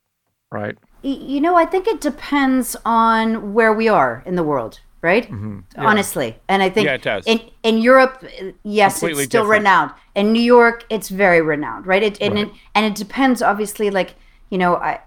[0.51, 0.77] Right?
[1.03, 5.25] You know, I think it depends on where we are in the world, right?
[5.29, 5.59] Mm-hmm.
[5.77, 7.25] Honestly, and I think Yeah, it does.
[7.27, 8.23] in in Europe,
[8.63, 9.61] yes, Completely it's still different.
[9.61, 9.91] renowned.
[10.15, 12.01] In New York, it's very renowned, right?
[12.01, 14.15] It, and it and it depends, obviously, like
[14.49, 15.01] you know, I,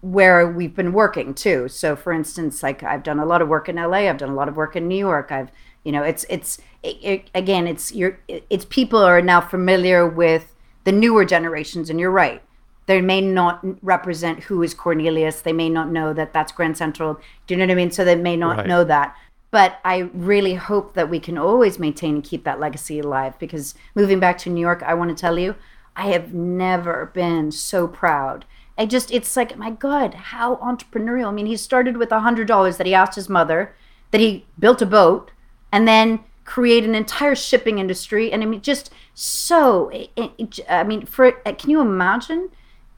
[0.00, 1.68] where we've been working too.
[1.68, 4.34] So, for instance, like I've done a lot of work in LA, I've done a
[4.34, 5.30] lot of work in New York.
[5.30, 5.50] I've,
[5.84, 10.54] you know, it's it's it, it, again, it's you're it's people are now familiar with
[10.84, 12.42] the newer generations, and you're right
[12.88, 15.42] they may not represent who is Cornelius.
[15.42, 17.20] They may not know that that's Grand Central.
[17.46, 17.90] Do you know what I mean?
[17.90, 18.66] So they may not Right.
[18.66, 19.14] know that.
[19.50, 23.74] But I really hope that we can always maintain and keep that legacy alive because
[23.94, 25.54] moving back to New York, I want to tell you,
[25.96, 28.46] I have never been so proud.
[28.78, 31.28] I just, it's like, my God, how entrepreneurial.
[31.28, 33.74] I mean, he started with a $100 that he asked his mother,
[34.12, 35.30] that he built a boat,
[35.70, 38.32] and then create an entire shipping industry.
[38.32, 42.48] And I mean, just so, it, it- I mean, for, can you imagine?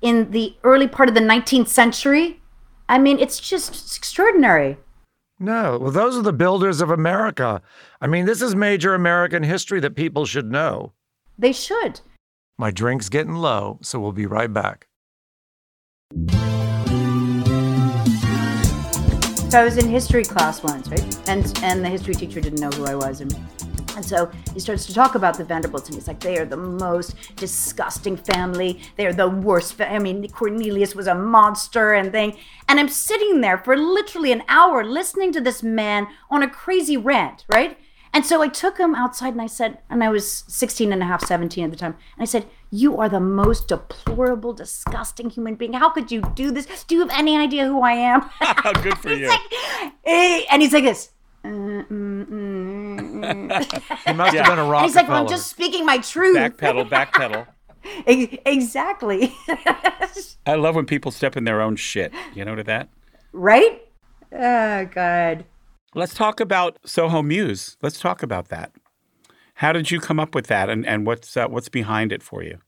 [0.03, 2.41] In the early part of the 19th century.
[2.89, 4.79] I mean, it's just extraordinary.
[5.39, 5.79] No.
[5.79, 7.63] Well, those are the builders of America.
[8.01, 10.93] I mean, this is major American history that people should know.
[11.39, 12.01] They should.
[12.59, 14.89] My drink's getting low, so we'll be right back.
[19.51, 21.29] So I was in history class once, right?
[21.29, 23.33] And and the history teacher didn't know who I was, and
[23.97, 26.57] and so he starts to talk about the Vanderbilts, and he's like, they are the
[26.57, 28.81] most disgusting family.
[28.97, 29.75] They are the worst.
[29.75, 32.37] Fa- I mean, Cornelius was a monster and thing.
[32.69, 36.97] And I'm sitting there for literally an hour listening to this man on a crazy
[36.97, 37.77] rant, right?
[38.13, 41.07] And so I took him outside and I said, and I was 16 and a
[41.07, 41.93] half, 17 at the time.
[42.17, 45.75] And I said, You are the most deplorable, disgusting human being.
[45.75, 46.85] How could you do this?
[46.85, 48.29] Do you have any idea who I am?
[48.83, 49.31] Good for you.
[50.05, 51.11] Eh, and he's like this.
[51.43, 51.91] He must
[54.35, 54.45] Yeah.
[54.45, 54.83] have been a And Rockefeller.
[54.83, 56.37] he's like, well, I'm just speaking my truth.
[56.37, 57.47] Backpedal, backpedal.
[58.07, 59.35] Ex- exactly.
[60.47, 62.13] I love when people step in their own shit.
[62.35, 62.89] You know to that?
[63.33, 63.83] right?
[64.33, 65.45] Oh, God.
[65.95, 67.77] Let's talk about Soho Muse.
[67.83, 68.73] Let's talk about that.
[69.55, 72.43] How did you come up with that, and, and what's uh, what's behind it for
[72.43, 72.59] you?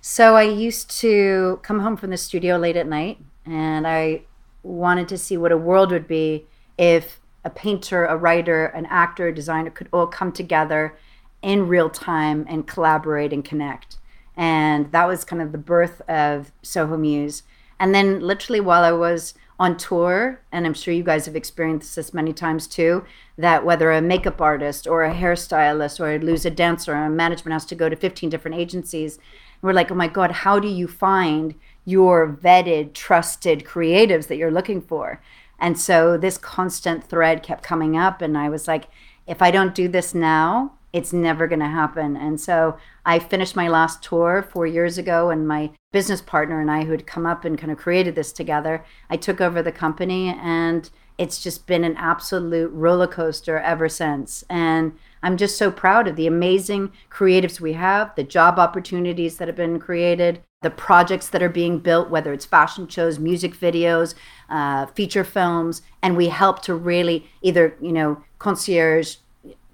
[0.00, 4.22] So I used to come home from the studio late at night, and I
[4.62, 6.46] wanted to see what a world would be
[6.78, 10.96] if a painter, a writer, an actor, a designer could all come together
[11.42, 13.96] in real time and collaborate and connect.
[14.36, 17.42] And that was kind of the birth of Soho Muse.
[17.78, 21.94] And then, literally, while I was on tour, and I'm sure you guys have experienced
[21.94, 23.04] this many times too,
[23.36, 27.10] that whether a makeup artist or a hairstylist or a lose a dancer or a
[27.10, 29.18] management has to go to 15 different agencies,
[29.60, 34.50] we're like, oh my God, how do you find your vetted, trusted creatives that you're
[34.50, 35.20] looking for?
[35.60, 38.88] And so this constant thread kept coming up, and I was like,
[39.26, 42.16] if I don't do this now, it's never going to happen.
[42.16, 46.70] And so I finished my last tour four years ago, and my business partner and
[46.70, 49.70] I, who had come up and kind of created this together, I took over the
[49.70, 54.42] company, and it's just been an absolute roller coaster ever since.
[54.48, 59.46] And I'm just so proud of the amazing creatives we have, the job opportunities that
[59.46, 64.14] have been created, the projects that are being built, whether it's fashion shows, music videos,
[64.50, 69.16] uh, feature films, and we help to really either, you know, concierge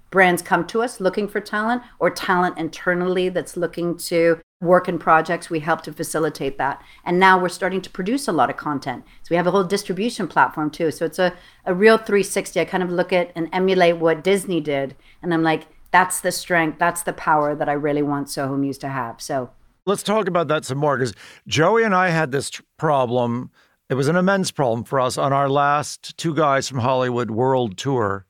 [0.09, 4.97] brands come to us looking for talent or talent internally that's looking to work in
[4.97, 6.81] projects, we help to facilitate that.
[7.05, 9.03] And now we're starting to produce a lot of content.
[9.21, 10.89] So we have a whole distribution platform too.
[10.89, 11.33] So it's a,
[11.65, 12.59] a real 360.
[12.59, 14.95] I kind of look at and emulate what Disney did.
[15.21, 18.77] And I'm like, that's the strength, that's the power that I really want Soho Muse
[18.79, 19.21] to have.
[19.21, 19.51] So
[19.87, 21.13] let's talk about that some more because
[21.47, 23.49] Joey and I had this problem.
[23.89, 27.77] It was an immense problem for us on our last two guys from Hollywood world
[27.77, 28.25] tour.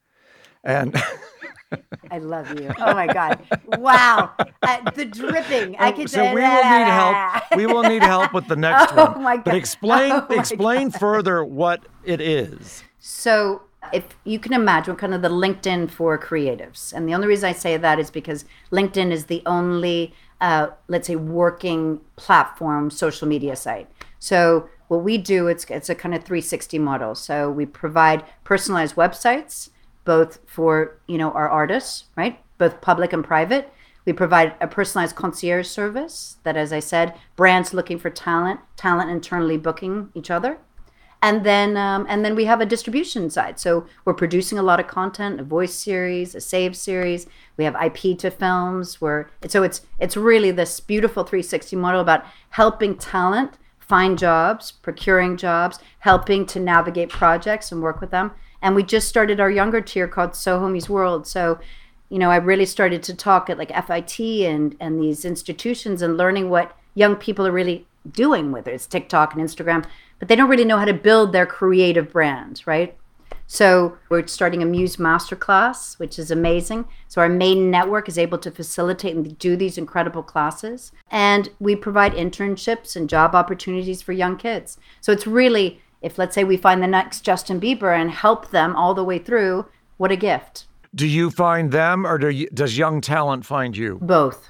[0.63, 0.96] And
[2.12, 2.72] I love you.
[2.80, 3.39] Oh my God!
[3.78, 4.32] Wow,
[4.63, 5.76] uh, the dripping.
[5.78, 6.08] I can.
[6.08, 7.43] So we will need help.
[7.56, 9.24] We will need help with the next oh one.
[9.24, 9.46] My God.
[9.46, 12.84] But explain oh explain further what it is.
[13.00, 17.50] So if you can imagine kind of the LinkedIn for creatives, and the only reason
[17.50, 23.28] I say that is because LinkedIn is the only, uh, let's say, working platform social
[23.28, 23.89] media site.
[24.19, 27.15] So what we do, it's it's a kind of 360 model.
[27.15, 29.69] So we provide personalized websites
[30.08, 32.39] both for you know our artists, right?
[32.58, 33.71] Both public and private.
[34.06, 39.12] We provide a personalized concierge service that, as I said, brands looking for talent, talent
[39.12, 40.60] internally booking each other,
[41.21, 43.60] and then um, and then we have a distribution side.
[43.60, 47.27] So we're producing a lot of content, a voice series, a save series.
[47.58, 49.01] We have IP to films.
[49.01, 55.38] Where so it's it's really this beautiful 360 model about helping talent find jobs, procuring
[55.38, 59.82] jobs, helping to navigate projects and work with them and we just started our younger
[59.82, 61.27] tier called Soho Muse World.
[61.27, 61.60] So,
[62.10, 66.17] you know, I really started to talk at like FIT and and these institutions and
[66.17, 69.86] learning what young people are really doing, whether it's TikTok and Instagram,
[70.19, 72.97] but they don't really know how to build their creative brand, right?
[73.49, 76.86] So we're starting a Muse Masterclass, which is amazing.
[77.08, 80.91] So our main network is able to facilitate and do these incredible classes.
[81.10, 84.77] And we provide internships and job opportunities for young kids.
[84.99, 88.75] So it's really if let's say we find the next Justin Bieber and help them
[88.75, 89.65] all the way through,
[89.97, 90.65] what a gift.
[90.93, 93.99] Do you find them or do you, does young talent find you?
[94.01, 94.49] Both.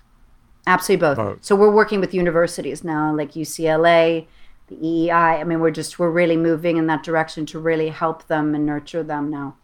[0.66, 1.18] Absolutely both.
[1.18, 1.44] both.
[1.44, 4.28] So we're working with universities now, like UCLA,
[4.68, 5.40] the EEI.
[5.40, 8.66] I mean, we're just, we're really moving in that direction to really help them and
[8.66, 9.56] nurture them now.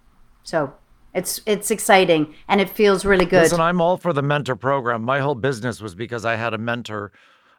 [0.43, 0.73] So
[1.13, 3.43] it's it's exciting and it feels really good.
[3.43, 5.03] Listen, I'm all for the mentor program.
[5.03, 7.11] My whole business was because I had a mentor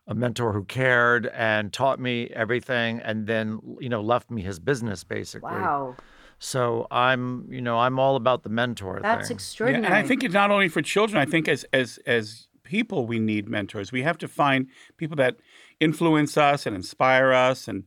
[0.07, 4.59] a mentor who cared and taught me everything and then you know left me his
[4.59, 5.97] business basically wow
[6.39, 9.37] so i'm you know i'm all about the mentor that's thing.
[9.37, 12.49] extraordinary yeah, and i think it's not only for children i think as as as
[12.65, 14.67] people we need mentors we have to find
[14.99, 15.37] people that
[15.81, 17.85] influence us and inspire us and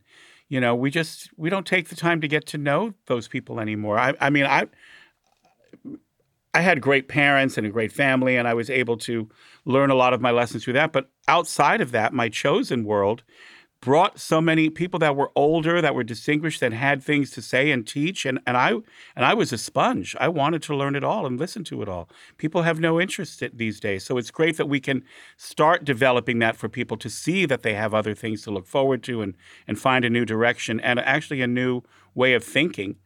[0.48, 3.60] you know we just we don't take the time to get to know those people
[3.60, 4.66] anymore i, I mean i
[6.54, 9.28] I had great parents and a great family, and I was able to
[9.64, 10.92] learn a lot of my lessons through that.
[10.92, 13.22] But outside of that, my chosen world
[13.80, 17.70] brought so many people that were older, that were distinguished, that had things to say
[17.70, 18.26] and teach.
[18.26, 20.16] And, and I and I was a sponge.
[20.18, 22.08] I wanted to learn it all and listen to it all.
[22.36, 24.04] People have no interest these days.
[24.04, 25.04] So it's great that we can
[25.36, 29.02] start developing that for people to see that they have other things to look forward
[29.04, 29.36] to and,
[29.66, 31.82] and find a new direction and actually a new
[32.14, 32.96] way of thinking.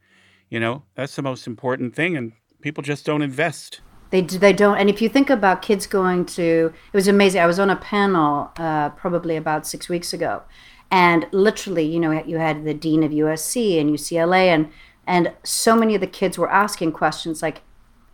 [0.49, 2.17] You know, that's the most important thing.
[2.17, 3.81] And people just don't invest.
[4.13, 4.77] They, they don't.
[4.77, 7.41] And if you think about kids going to, it was amazing.
[7.41, 10.43] I was on a panel uh, probably about six weeks ago.
[10.91, 14.69] And literally, you know, you had the dean of USC and UCLA, and,
[15.07, 17.61] and so many of the kids were asking questions like,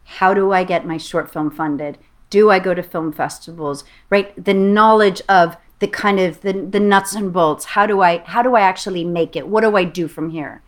[0.06, 1.98] how do I get my short film funded?
[2.30, 3.84] Do I go to film festivals?
[4.10, 4.42] Right?
[4.42, 7.66] The knowledge of the kind of the, the nuts and bolts.
[7.66, 9.50] How do I how do I actually make it?
[9.50, 10.62] What do I do from here?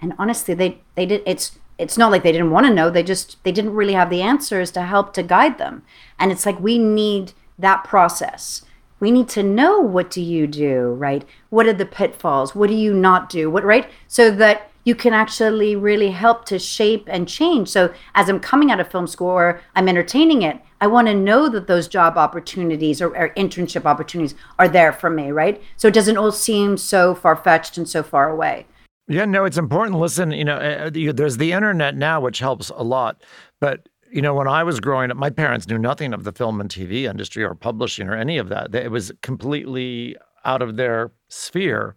[0.00, 3.02] And honestly, they they did it's it's not like they didn't want to know they
[3.02, 5.82] just they didn't really have the answers to help to guide them.
[6.18, 8.62] And it's like we need that process.
[9.00, 11.24] We need to know what do you do right?
[11.48, 12.54] What are the pitfalls?
[12.54, 13.50] What do you not do?
[13.50, 13.90] What right?
[14.06, 17.68] So that you can actually really help to shape and change.
[17.68, 21.14] So as i'm coming out of film school or i'm entertaining it i want to
[21.14, 25.62] know that those job opportunities or, or internship opportunities are there for me right?
[25.76, 28.66] So it doesn't all seem so far-fetched and so far away
[29.10, 29.98] yeah, no, it's important.
[29.98, 33.22] Listen, you know, uh, there's the internet now, which helps a lot.
[33.60, 36.60] But you know, when I was growing up, my parents knew nothing of the film
[36.60, 38.74] and TV industry or publishing or any of that.
[38.74, 41.96] It was completely out of their sphere.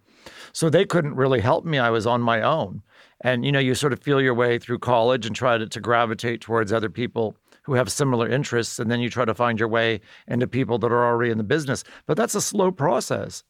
[0.51, 1.79] So they couldn't really help me.
[1.79, 2.81] I was on my own.
[3.21, 5.79] And, you know, you sort of feel your way through college and try to, to
[5.79, 8.79] gravitate towards other people who have similar interests.
[8.79, 11.43] And then you try to find your way into people that are already in the
[11.43, 11.83] business.
[12.05, 13.43] But that's a slow process.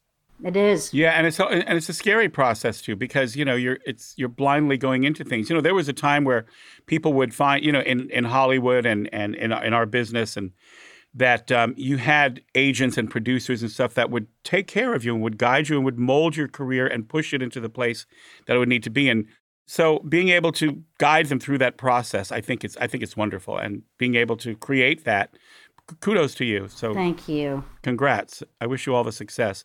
[0.44, 0.92] It is.
[0.92, 4.28] Yeah, and it's and it's a scary process too because you know you're it's you're
[4.28, 5.48] blindly going into things.
[5.48, 6.44] You know, there was a time where
[6.86, 10.52] people would find you know in in Hollywood and and in in our business and
[11.14, 15.14] that um, you had agents and producers and stuff that would take care of you
[15.14, 18.04] and would guide you and would mold your career and push it into the place
[18.46, 19.26] that it would need to be in.
[19.66, 23.16] So being able to guide them through that process, I think it's I think it's
[23.16, 25.34] wonderful, and being able to create that
[26.00, 26.68] kudos to you.
[26.68, 27.64] So Thank you.
[27.82, 28.42] congrats.
[28.60, 29.64] I wish you all the success.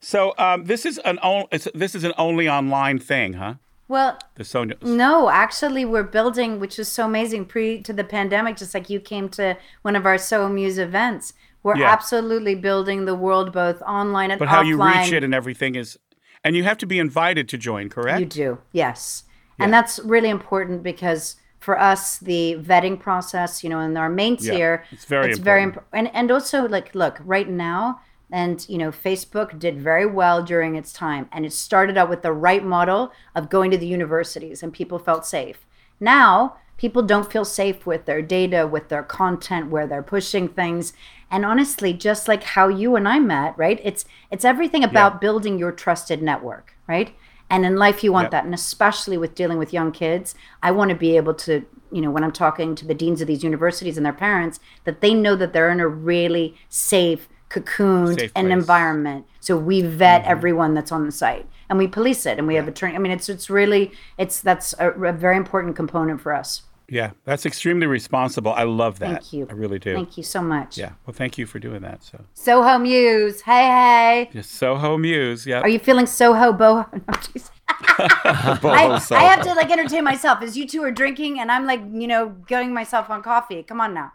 [0.00, 3.54] So um, this is an on, it's, this is an only online thing, huh?
[3.86, 4.76] Well, The Sonia.
[4.82, 7.46] no, actually, we're building, which is so amazing.
[7.46, 11.34] Pre to the pandemic, just like you came to one of our So Muse events,
[11.62, 11.90] we're Yeah.
[11.90, 14.50] absolutely building the world both online and But offline.
[14.52, 15.98] how you reach it and everything is,
[16.44, 18.20] and you have to be invited to join, correct?
[18.20, 19.24] You do, yes.
[19.58, 24.38] And that's really important because for us, the vetting process, you know, in our main
[24.40, 25.90] Yeah, tier, it's very it's very important.
[25.92, 26.16] important.
[26.16, 28.00] And, and also, like, look, right now,
[28.32, 31.28] and, you know, Facebook did very well during its time.
[31.32, 34.98] And it started out with the right model of going to the universities and people
[34.98, 35.66] felt safe.
[35.98, 40.92] Now, people don't feel safe with their data, with their content, where they're pushing things.
[41.30, 43.80] And honestly, just like how you and I met, right?
[43.84, 47.14] It's it's everything about building your trusted network, right?
[47.50, 48.30] And in life, you want Yep.
[48.30, 48.44] that.
[48.44, 52.10] And especially with dealing with young kids, I want to be able to, you know,
[52.10, 55.34] when I'm talking to the deans of these universities and their parents, that they know
[55.36, 59.26] that they're in a really safe, cocooned and environment.
[59.40, 60.30] So we vet mm-hmm.
[60.30, 62.94] everyone that's on the site and we police it and we have a train.
[62.94, 66.62] I mean, it's it's really it's that's a, a very important component for us.
[66.88, 68.52] Yeah, that's extremely responsible.
[68.52, 69.22] I love that.
[69.22, 69.46] Thank you.
[69.48, 69.94] I really do.
[69.94, 70.76] Thank you so much.
[70.76, 70.92] Yeah.
[71.06, 72.02] Well, thank you for doing that.
[72.02, 73.42] So, Soho Muse.
[73.42, 74.30] Hey, hey.
[74.32, 75.46] just Soho Muse.
[75.46, 75.60] Yeah.
[75.60, 76.92] Are you feeling Soho boho?
[76.92, 77.50] No, jeez.
[77.78, 81.80] I, I have to like entertain myself as you two are drinking and I'm like,
[81.92, 83.62] you know, going myself on coffee.
[83.62, 84.12] Come on now.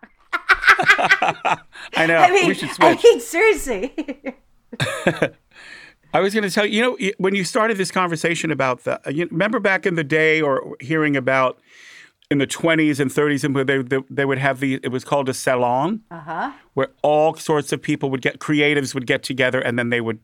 [1.96, 2.18] I know.
[2.18, 3.04] I mean, we should I switch.
[3.04, 3.94] mean, seriously.
[6.14, 9.00] I was going to tell you, you know, when you started this conversation about the,
[9.12, 11.60] you remember back in the day or hearing about
[12.32, 15.04] in the 20s and 30s and where they, they, they would have the, it was
[15.04, 16.52] called a salon, Uh-huh.
[16.74, 20.20] where all sorts of people would get, creatives would get together and then they would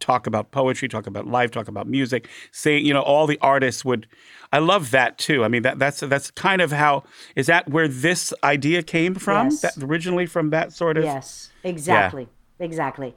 [0.00, 3.84] talk about poetry, talk about life, talk about music, say, you know, all the artists
[3.84, 4.06] would,
[4.52, 5.44] I love that too.
[5.44, 9.46] I mean, that, that's, that's kind of how, is that where this idea came from?
[9.48, 9.60] Yes.
[9.60, 11.04] That originally from that sort of?
[11.04, 12.28] Yes, exactly.
[12.58, 13.14] Exactly.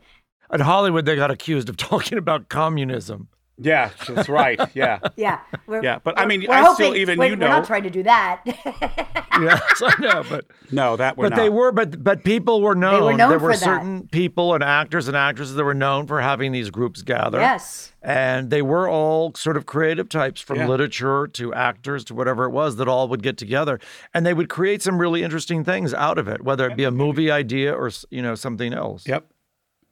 [0.51, 3.27] At Hollywood, they got accused of talking about communism.
[3.61, 4.59] Yeah, that's right.
[4.73, 4.99] Yeah.
[5.17, 5.39] Yeah.
[5.67, 7.83] We're, Yeah, but I mean, we're I still even, we're, you We're know- not trying
[7.83, 8.43] to do that.
[9.39, 11.41] Yes, I know, but No, that we're but not.
[11.41, 13.15] they were, but but people were known.
[13.15, 13.63] known there were for that.
[13.63, 17.39] certain people and actors and actresses that were known for having these groups gather.
[17.39, 17.93] yes.
[18.01, 20.67] And they were all sort of creative types from Yeah.
[20.67, 23.79] literature to actors to whatever it was that all would get together.
[24.13, 26.91] And they would create some really interesting things out of it, whether it be a
[26.91, 29.07] movie idea or, you know, something else.
[29.07, 29.25] Yep.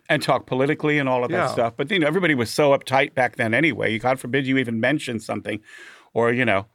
[0.09, 1.73] And talk politically and all of that stuff.
[1.75, 3.99] But you know, everybody was so uptight back then anyway.
[3.99, 5.59] God forbid you even mention something,
[6.13, 6.65] or you know,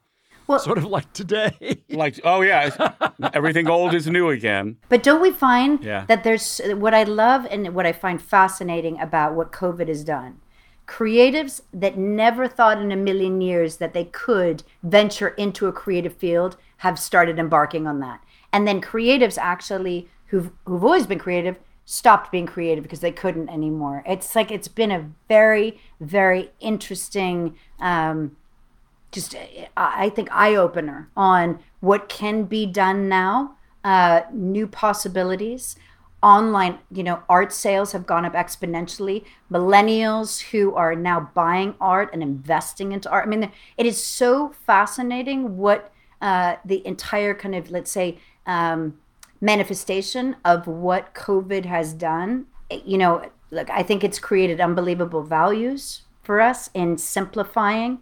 [0.59, 1.81] Sort of like today.
[1.89, 2.91] like oh yeah,
[3.33, 4.77] everything old is new again.
[4.89, 6.05] But don't we find Yeah.
[6.07, 10.39] that there's what I love and what I find fascinating about what COVID has done?
[10.85, 16.13] Creatives that never thought in a million years that they could venture into a creative
[16.13, 18.21] field have started embarking on that.
[18.51, 21.55] And then creatives actually who've who've always been creative
[21.85, 24.03] stopped being creative because they couldn't anymore.
[24.07, 28.35] It's like it's been a very very interesting um,
[29.13, 29.39] just uh,
[29.77, 35.77] I think eye opener on what can be done now, uh, new possibilities.
[36.21, 39.25] Online, you know, art sales have gone up exponentially.
[39.51, 43.27] Millennials who are now buying art and investing into art.
[43.27, 48.97] I mean, it is so fascinating what uh, the entire kind of, let's say, um,
[49.43, 52.45] manifestation of what COVID has done.
[52.71, 57.99] You know, look, I think it's created unbelievable values for us in simplifying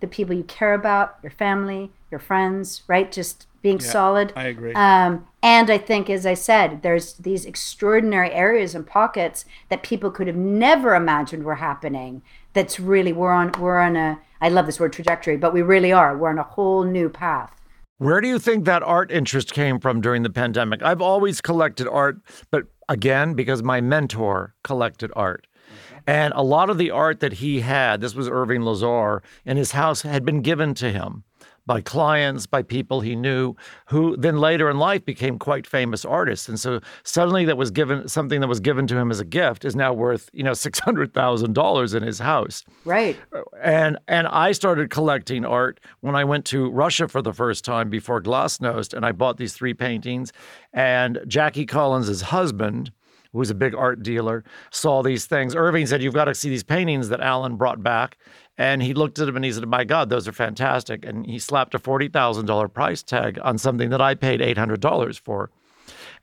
[0.00, 3.10] the people you care about, your family, your friends, right?
[3.10, 4.32] Just being solid.
[4.36, 4.74] I agree.
[4.74, 10.10] Um, and I think, as I said, there's these extraordinary areas and pockets that people
[10.10, 12.22] could have never imagined were happening.
[12.52, 15.92] That's really we're on we're on a I love this word trajectory, but we really
[15.92, 16.18] are.
[16.18, 17.61] We're on a whole new path.
[18.02, 20.82] Where do you think that art interest came from during the pandemic?
[20.82, 22.18] I've always collected art,
[22.50, 25.46] but again, because my mentor collected art.
[25.46, 25.98] Mm-hmm.
[26.08, 29.70] And a lot of the art that he had, this was Irving Lazar, and his
[29.70, 31.22] house had been given to him
[31.66, 33.54] by clients, by people he knew,
[33.86, 36.48] who then later in life became quite famous artists.
[36.48, 39.64] And so suddenly that was given something that was given to him as a gift
[39.64, 43.16] is now worth, you know, six hundred thousand dollars in his house Right.
[43.62, 47.90] and and I started collecting art when I went to Russia for the first time
[47.90, 50.32] before Glasnost, and I bought these three paintings.
[50.72, 52.90] And Jackie Collins's husband,
[53.32, 55.54] who was a big art dealer, saw these things.
[55.54, 58.18] Irving said, "You've got to see these paintings that Alan brought back."
[58.58, 61.38] And he looked at them and he said, "My God, those are fantastic!" And he
[61.38, 65.16] slapped a forty thousand dollar price tag on something that I paid eight hundred dollars
[65.16, 65.50] for.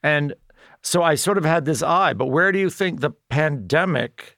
[0.03, 0.35] And
[0.81, 2.13] so I sort of had this eye.
[2.13, 4.37] But where do you think the pandemic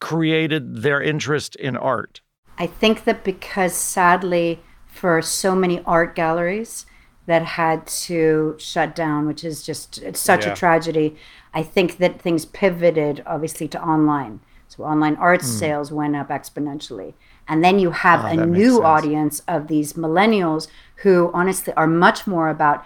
[0.00, 2.20] created their interest in art?
[2.58, 6.84] I think that because sadly, for so many art galleries,
[7.26, 10.52] that had to shut down, which is just it's such Yeah.
[10.52, 11.16] a tragedy.
[11.54, 14.40] I think that things pivoted obviously to online.
[14.74, 17.12] So online art sales went up exponentially.
[17.46, 20.66] And then you have a new audience of these millennials
[21.02, 22.82] who honestly are much more about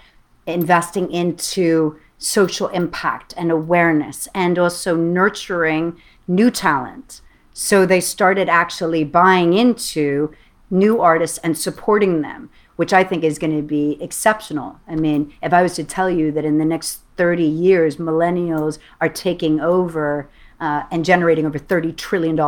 [0.49, 7.21] investing into social impact and awareness and also nurturing new talent.
[7.53, 10.35] So they started actually buying into
[10.69, 14.81] new artists and supporting them, which I think is going to be exceptional.
[14.89, 18.79] I mean, if I was to tell you that in the next 30 years, millennials
[19.01, 20.29] are taking over
[20.61, 22.39] uh, and generating over $30 trillion,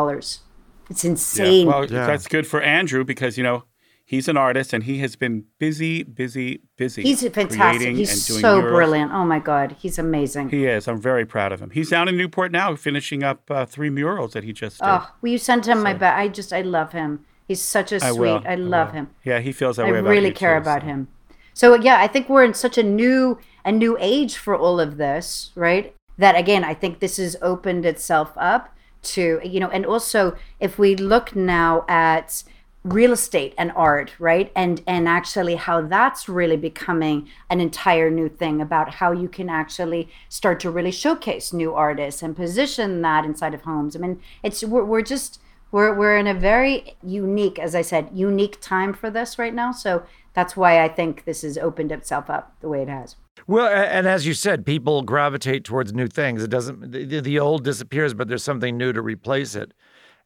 [0.91, 1.67] it's insane.
[1.67, 2.07] Well, Yeah.
[2.07, 3.65] that's good for Andrew because you know
[4.05, 7.03] he's an artist and he has been busy, busy, busy.
[7.03, 7.59] He's fantastic.
[7.61, 8.75] creating He's and doing so murals.
[8.75, 9.13] brilliant.
[9.13, 9.77] Oh my God.
[9.79, 10.49] He's amazing.
[10.49, 10.89] He is.
[10.89, 11.71] I'm very proud of him.
[11.71, 14.87] He's down in Newport now, finishing up uh, three murals that he just did.
[14.89, 16.17] Oh, will you send him my best?
[16.17, 17.27] I just, I love him.
[17.47, 18.21] He's such a I sweet.
[18.21, 18.43] will.
[18.47, 18.95] I love will.
[18.95, 19.11] him.
[19.25, 20.87] Yeah, he feels that I way about really you, care too, about so.
[20.87, 21.09] him.
[21.53, 24.97] So yeah, I think we're in such a new a new age for all of
[24.97, 25.95] this, right?
[26.19, 30.79] That again, I think this has opened itself up to you know, and also if
[30.79, 32.43] we look now at
[32.85, 34.51] real estate and art, right?
[34.55, 39.49] And and actually how that's really becoming an entire new thing about how you can
[39.49, 43.97] actually start to really showcase new artists and position that inside of homes.
[43.97, 45.41] I mean, it's we're, we're just
[45.71, 49.73] we're we're in a very unique, as I said, unique time for this right now.
[49.73, 50.05] So
[50.35, 53.17] that's why I think this has opened itself up the way it has.
[53.49, 56.45] Well, and as you said, people gravitate towards new things.
[56.45, 59.73] It doesn't, the, the old disappears, but there's something new to replace it.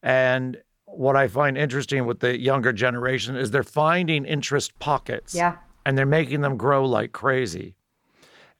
[0.03, 5.37] And what I find interesting with the younger generation is they're finding interest pockets.
[5.37, 5.57] Yeah.
[5.87, 7.77] And they're making them grow like crazy.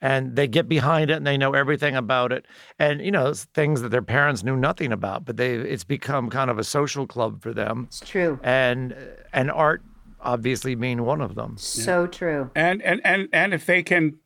[0.01, 2.47] And they get behind it and they know everything about it.
[2.79, 6.31] And, you know, it's things that their parents knew nothing about, but they it's become
[6.31, 7.87] kind of a social club for them.
[7.89, 8.39] It's true.
[8.45, 8.97] And
[9.33, 9.83] and art
[10.21, 11.57] obviously being one of them.
[11.59, 12.51] So true.
[12.55, 14.19] And and and and if they can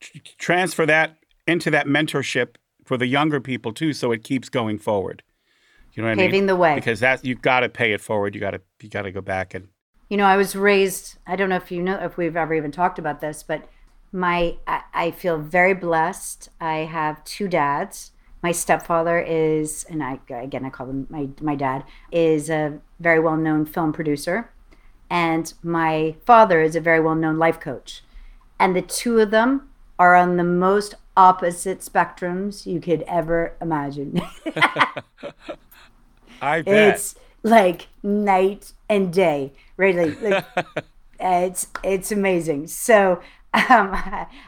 [0.00, 1.16] tr- transfer that
[1.46, 5.22] into that mentorship for the younger people too, so it keeps going forward.
[5.94, 6.26] You know what I mean?
[6.26, 6.74] Paving the way.
[6.74, 8.34] Because that you've got to pay it forward.
[8.34, 9.68] You got to you got to go back and
[10.08, 11.18] You know, I was raised.
[11.26, 13.68] I don't know if you know if we've ever even talked about this, but
[14.12, 16.48] my I, I feel very blessed.
[16.60, 18.10] I have two dads.
[18.42, 23.20] My stepfather is, and I again I call him my my dad is a very
[23.20, 24.50] well known film producer,
[25.08, 28.02] and my father is a very well known life coach,
[28.58, 34.20] and the two of them are on the most opposite spectrums you could ever imagine.
[36.40, 36.94] I bet.
[36.94, 40.14] It's like night and day, really.
[40.16, 40.44] Like,
[41.20, 42.66] it's it's amazing.
[42.68, 43.20] So
[43.52, 43.90] um,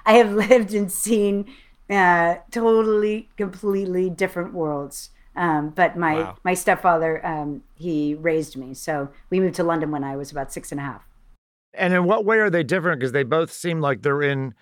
[0.05, 1.47] I have lived and seen
[1.89, 5.11] uh, totally, completely different worlds.
[5.37, 6.37] Um, but my Wow.
[6.45, 8.75] my stepfather, um, he raised me.
[8.75, 11.03] So we moved to London when I was about six and a half.
[11.75, 13.01] And in what way are they different?
[13.01, 14.55] Because they both seem like they're in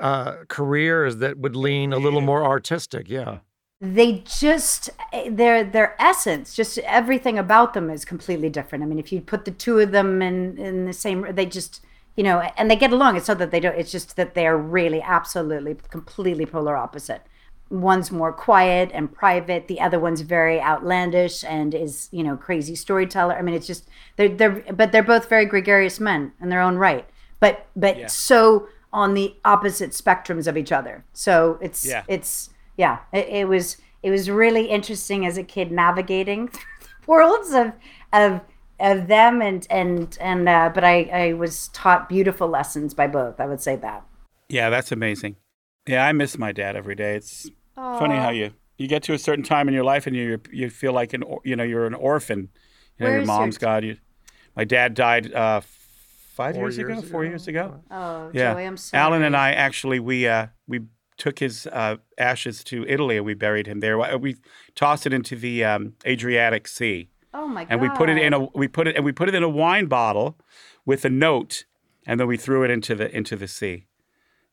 [0.00, 3.08] uh, careers that would lean a little more artistic.
[3.08, 3.38] Yeah.
[3.80, 4.90] they just
[5.30, 8.82] their their essence just everything about them is completely different.
[8.82, 11.80] I mean if you put the two of them in in the same they just
[12.16, 13.16] you know and they get along.
[13.16, 17.22] It's not that they don't it's just that they are really absolutely completely polar opposite.
[17.70, 19.68] One's more quiet and private.
[19.68, 23.36] The other one's very outlandish and is you know crazy storyteller.
[23.36, 26.78] I mean it's just they're they're but they're both very gregarious men in their own
[26.78, 27.08] right.
[27.38, 32.04] But but so on the opposite spectrums of each other so it's Yeah.
[32.08, 36.62] it's yeah it, it was it was really interesting as a kid navigating through
[37.04, 37.72] the worlds of
[38.12, 38.40] of
[38.80, 43.40] of them and and and uh, but I I was taught beautiful lessons by both
[43.40, 44.04] I would say that
[44.48, 45.36] Yeah, that's amazing.
[45.86, 47.16] Yeah, I miss my dad every day.
[47.16, 50.40] It's funny how you you get to a certain time in your life and you
[50.52, 52.50] you feel like an you know you're an orphan.
[52.98, 53.84] You know, Where your is your mom's.
[53.84, 53.96] You,
[54.56, 55.60] my dad died uh,
[56.38, 57.80] five Four years, ago, years four years ago.
[57.90, 60.82] oh Yeah, Joey I'm sorry Alan and I actually we uh, we
[61.16, 63.98] took his uh, ashes to Italy and we buried him there.
[64.16, 64.36] We
[64.76, 67.10] tossed it into the um, Adriatic Sea.
[67.34, 69.28] Oh my god and we put it in a we put it and we put
[69.28, 70.38] it in a wine bottle
[70.86, 71.64] with a note
[72.06, 73.86] and then we threw it into the into the sea.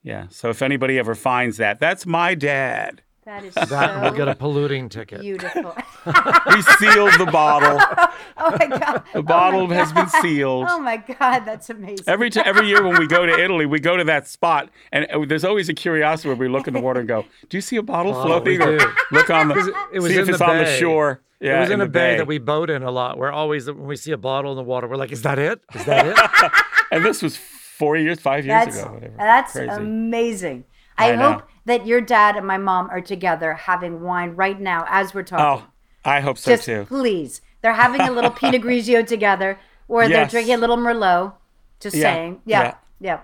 [0.01, 0.25] Yeah.
[0.29, 4.27] So if anybody ever finds that that's my dad that is That so will get
[4.27, 5.21] a polluting ticket.
[5.21, 7.77] beautiful we sealed the bottle
[8.37, 12.41] oh my god the bottle has been sealed oh my god that's amazing Every t-
[12.45, 15.43] every year when we go to Italy, we go to that spot, and uh, there's
[15.43, 17.81] always a curiosity where we look in the water and go, "Do you see a
[17.83, 18.77] bottle Oh, floating?" Or
[19.11, 21.21] look on the It was see if the it's on the shore.
[21.39, 23.17] Yeah, it was in, the a bay, that we boat in a lot.
[23.17, 25.61] We're always when we see a bottle in the water, we're like, "Is that it?
[25.73, 26.51] Is that it?"
[26.91, 29.15] and this was four years, five years That's ago, whatever.
[29.17, 29.69] that's Crazy.
[29.69, 30.63] amazing.
[30.97, 31.31] I, I know.
[31.33, 35.23] hope that your dad and my mom are together having wine right now as we're
[35.23, 35.65] talking.
[35.65, 35.71] oh,
[36.03, 36.85] I hope so Just too.
[36.87, 41.33] please, they're having a little Pinot Grigio together, or they're drinking a little Merlot.
[41.79, 42.73] Just Yeah, saying, yeah, yeah.
[42.99, 43.19] yeah.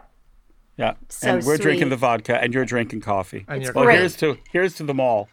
[0.78, 0.94] Yeah.
[1.10, 3.46] So and we're drinking the vodka and you're drinking coffee.
[3.48, 4.00] And you're well, great.
[4.00, 5.30] here's to here's to them all.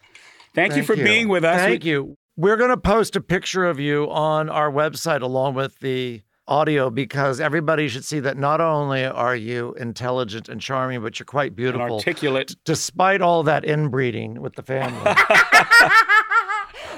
[0.54, 1.56] Thank, you for being with us.
[1.60, 2.16] Thank We- you.
[2.36, 6.90] We're going to post a picture of you on our website along with the audio
[6.90, 11.50] because everybody should see that not only are you intelligent and charming, but you're quite
[11.50, 11.96] and beautiful.
[11.96, 12.56] articulate.
[12.64, 15.00] Despite all that inbreeding with the family.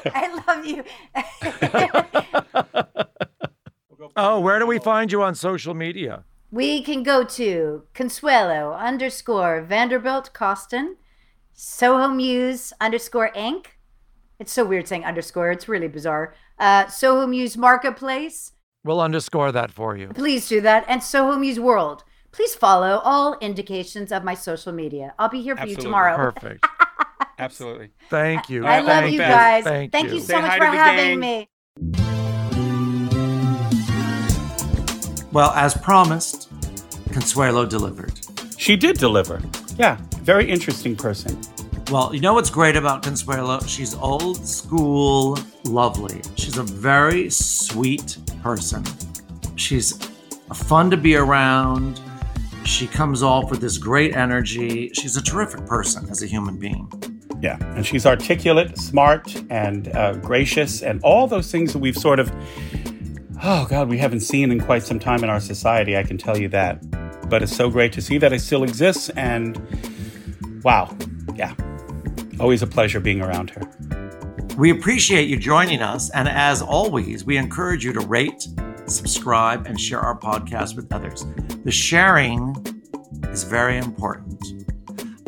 [0.07, 0.83] I love you.
[4.17, 6.25] oh, where do we find you on social media?
[6.51, 10.97] we can go to Consuelo underscore Vanderbilt Costin,
[11.53, 13.67] Soho Muse underscore Inc.
[14.39, 15.51] It's so weird saying underscore.
[15.53, 16.35] It's really bizarre.
[16.59, 18.53] Uh, Soho Muse Marketplace.
[18.85, 20.09] We'll underscore that for you.
[20.09, 20.85] Please do that.
[20.89, 22.05] And Soho Muse World.
[22.33, 25.15] Please follow all indications of my social media.
[25.19, 25.83] I'll be here for Absolutely.
[25.83, 26.17] you tomorrow.
[26.17, 26.67] Perfect.
[27.39, 27.91] Absolutely.
[28.09, 28.65] Thank you.
[28.65, 29.65] I love Thank you guys.
[29.65, 30.15] Thank, Thank you.
[30.15, 31.21] you Say so much for having gang.
[31.21, 31.49] me.
[35.33, 36.51] Well, as promised,
[37.13, 38.19] Consuelo delivered.
[38.57, 39.41] She did deliver.
[39.77, 39.99] Yeah.
[40.23, 41.39] Very interesting person.
[41.91, 43.59] Well, you know what's great about Consuelo?
[43.67, 46.23] She's old school, lovely.
[46.37, 48.85] She's a very sweet person.
[49.57, 49.99] She's
[50.55, 52.01] fun to be around.
[52.65, 54.93] She comes off with this great energy.
[54.95, 56.89] She's a terrific person as a human being.
[57.41, 57.59] Yeah.
[57.75, 62.31] And she's articulate, smart, and uh, gracious, and all those things that we've sort of,
[63.43, 65.97] oh God, we haven't seen in quite some time in our society.
[65.97, 67.29] I can tell you that.
[67.29, 69.09] But it's so great to see that it still exists.
[69.17, 69.59] And
[70.63, 70.97] wow.
[71.35, 71.53] Yeah.
[72.41, 73.71] Always a pleasure being around her.
[74.57, 76.11] We appreciate you joining us.
[76.11, 78.49] And as always, we encourage you to rate,
[78.87, 81.27] subscribe, and share our podcast with others.
[81.65, 82.57] The sharing
[83.29, 84.43] is very important.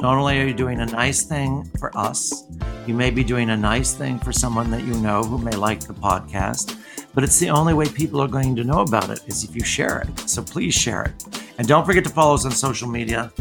[0.01, 2.45] Not only are you doing a nice thing for us,
[2.87, 5.81] you may be doing a nice thing for someone that you know who may like
[5.81, 6.77] the podcast,
[7.15, 9.65] but it's the only way people are going to know about it is if you
[9.65, 10.29] share it.
[10.29, 11.45] So please share it.
[11.59, 13.33] And don't forget to follow us on social media.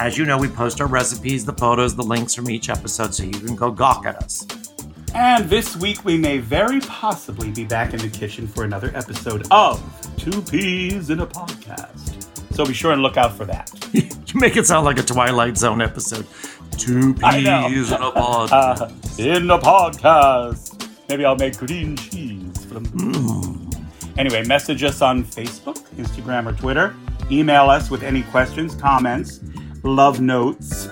[0.00, 3.22] As you know, we post our recipes, the photos, the links from each episode so
[3.24, 4.46] you can go gawk at us.
[5.14, 9.46] And this week we may very possibly be back in the kitchen for another episode
[9.50, 9.82] of
[10.16, 12.26] Two Peas in a Podcast.
[12.54, 13.70] So be sure and look out for that.
[13.92, 16.26] you make it sound like a Twilight Zone episode.
[16.76, 18.50] Two peas in a pod.
[18.52, 20.88] Uh, in a podcast.
[21.08, 22.17] Maybe I'll make green cheese
[24.16, 26.94] Anyway, message us on Facebook, Instagram, or Twitter.
[27.30, 29.40] Email us with any questions, comments,
[29.84, 30.88] love notes,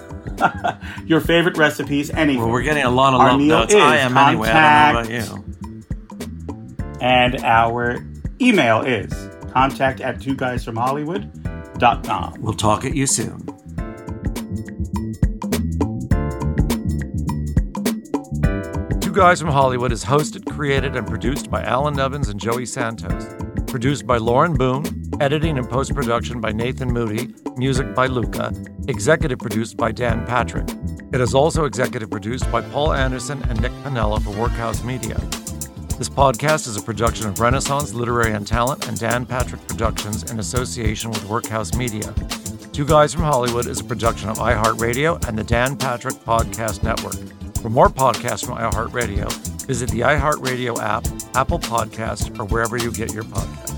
[1.07, 2.43] your favorite recipes, anything.
[2.43, 3.75] well, we're getting a lot of Our love notes.
[3.75, 4.49] I am anyway.
[4.51, 6.97] I don't know about you.
[7.01, 8.07] And our
[8.41, 9.13] email is
[9.53, 12.41] contact at two guys from Hollywood.com.
[12.41, 13.47] We'll talk at you soon.
[19.17, 23.35] Guys from Hollywood is hosted, created, and produced by Alan Nevins and Joey Santos.
[23.67, 24.85] Produced by Lauren Boone,
[25.23, 28.53] editing and post production by Nathan Moody, music by Luca,
[28.89, 30.69] executive produced by Dan Patrick.
[31.15, 35.15] It is also executive produced by Paul Anderson and Nick Panella for Workhouse Media.
[35.97, 40.41] This podcast is a production of Renaissance Literary and Talent and Dan Patrick Productions in
[40.41, 42.13] association with Workhouse Media.
[42.75, 47.46] Two Guys from Hollywood is a production of iHeartRadio and the Dan Patrick Podcast Network.
[47.67, 49.29] For more podcasts from iHeartRadio,
[49.67, 51.05] visit the iHeartRadio app,
[51.35, 53.76] Apple Podcast, or wherever you get your podcasts.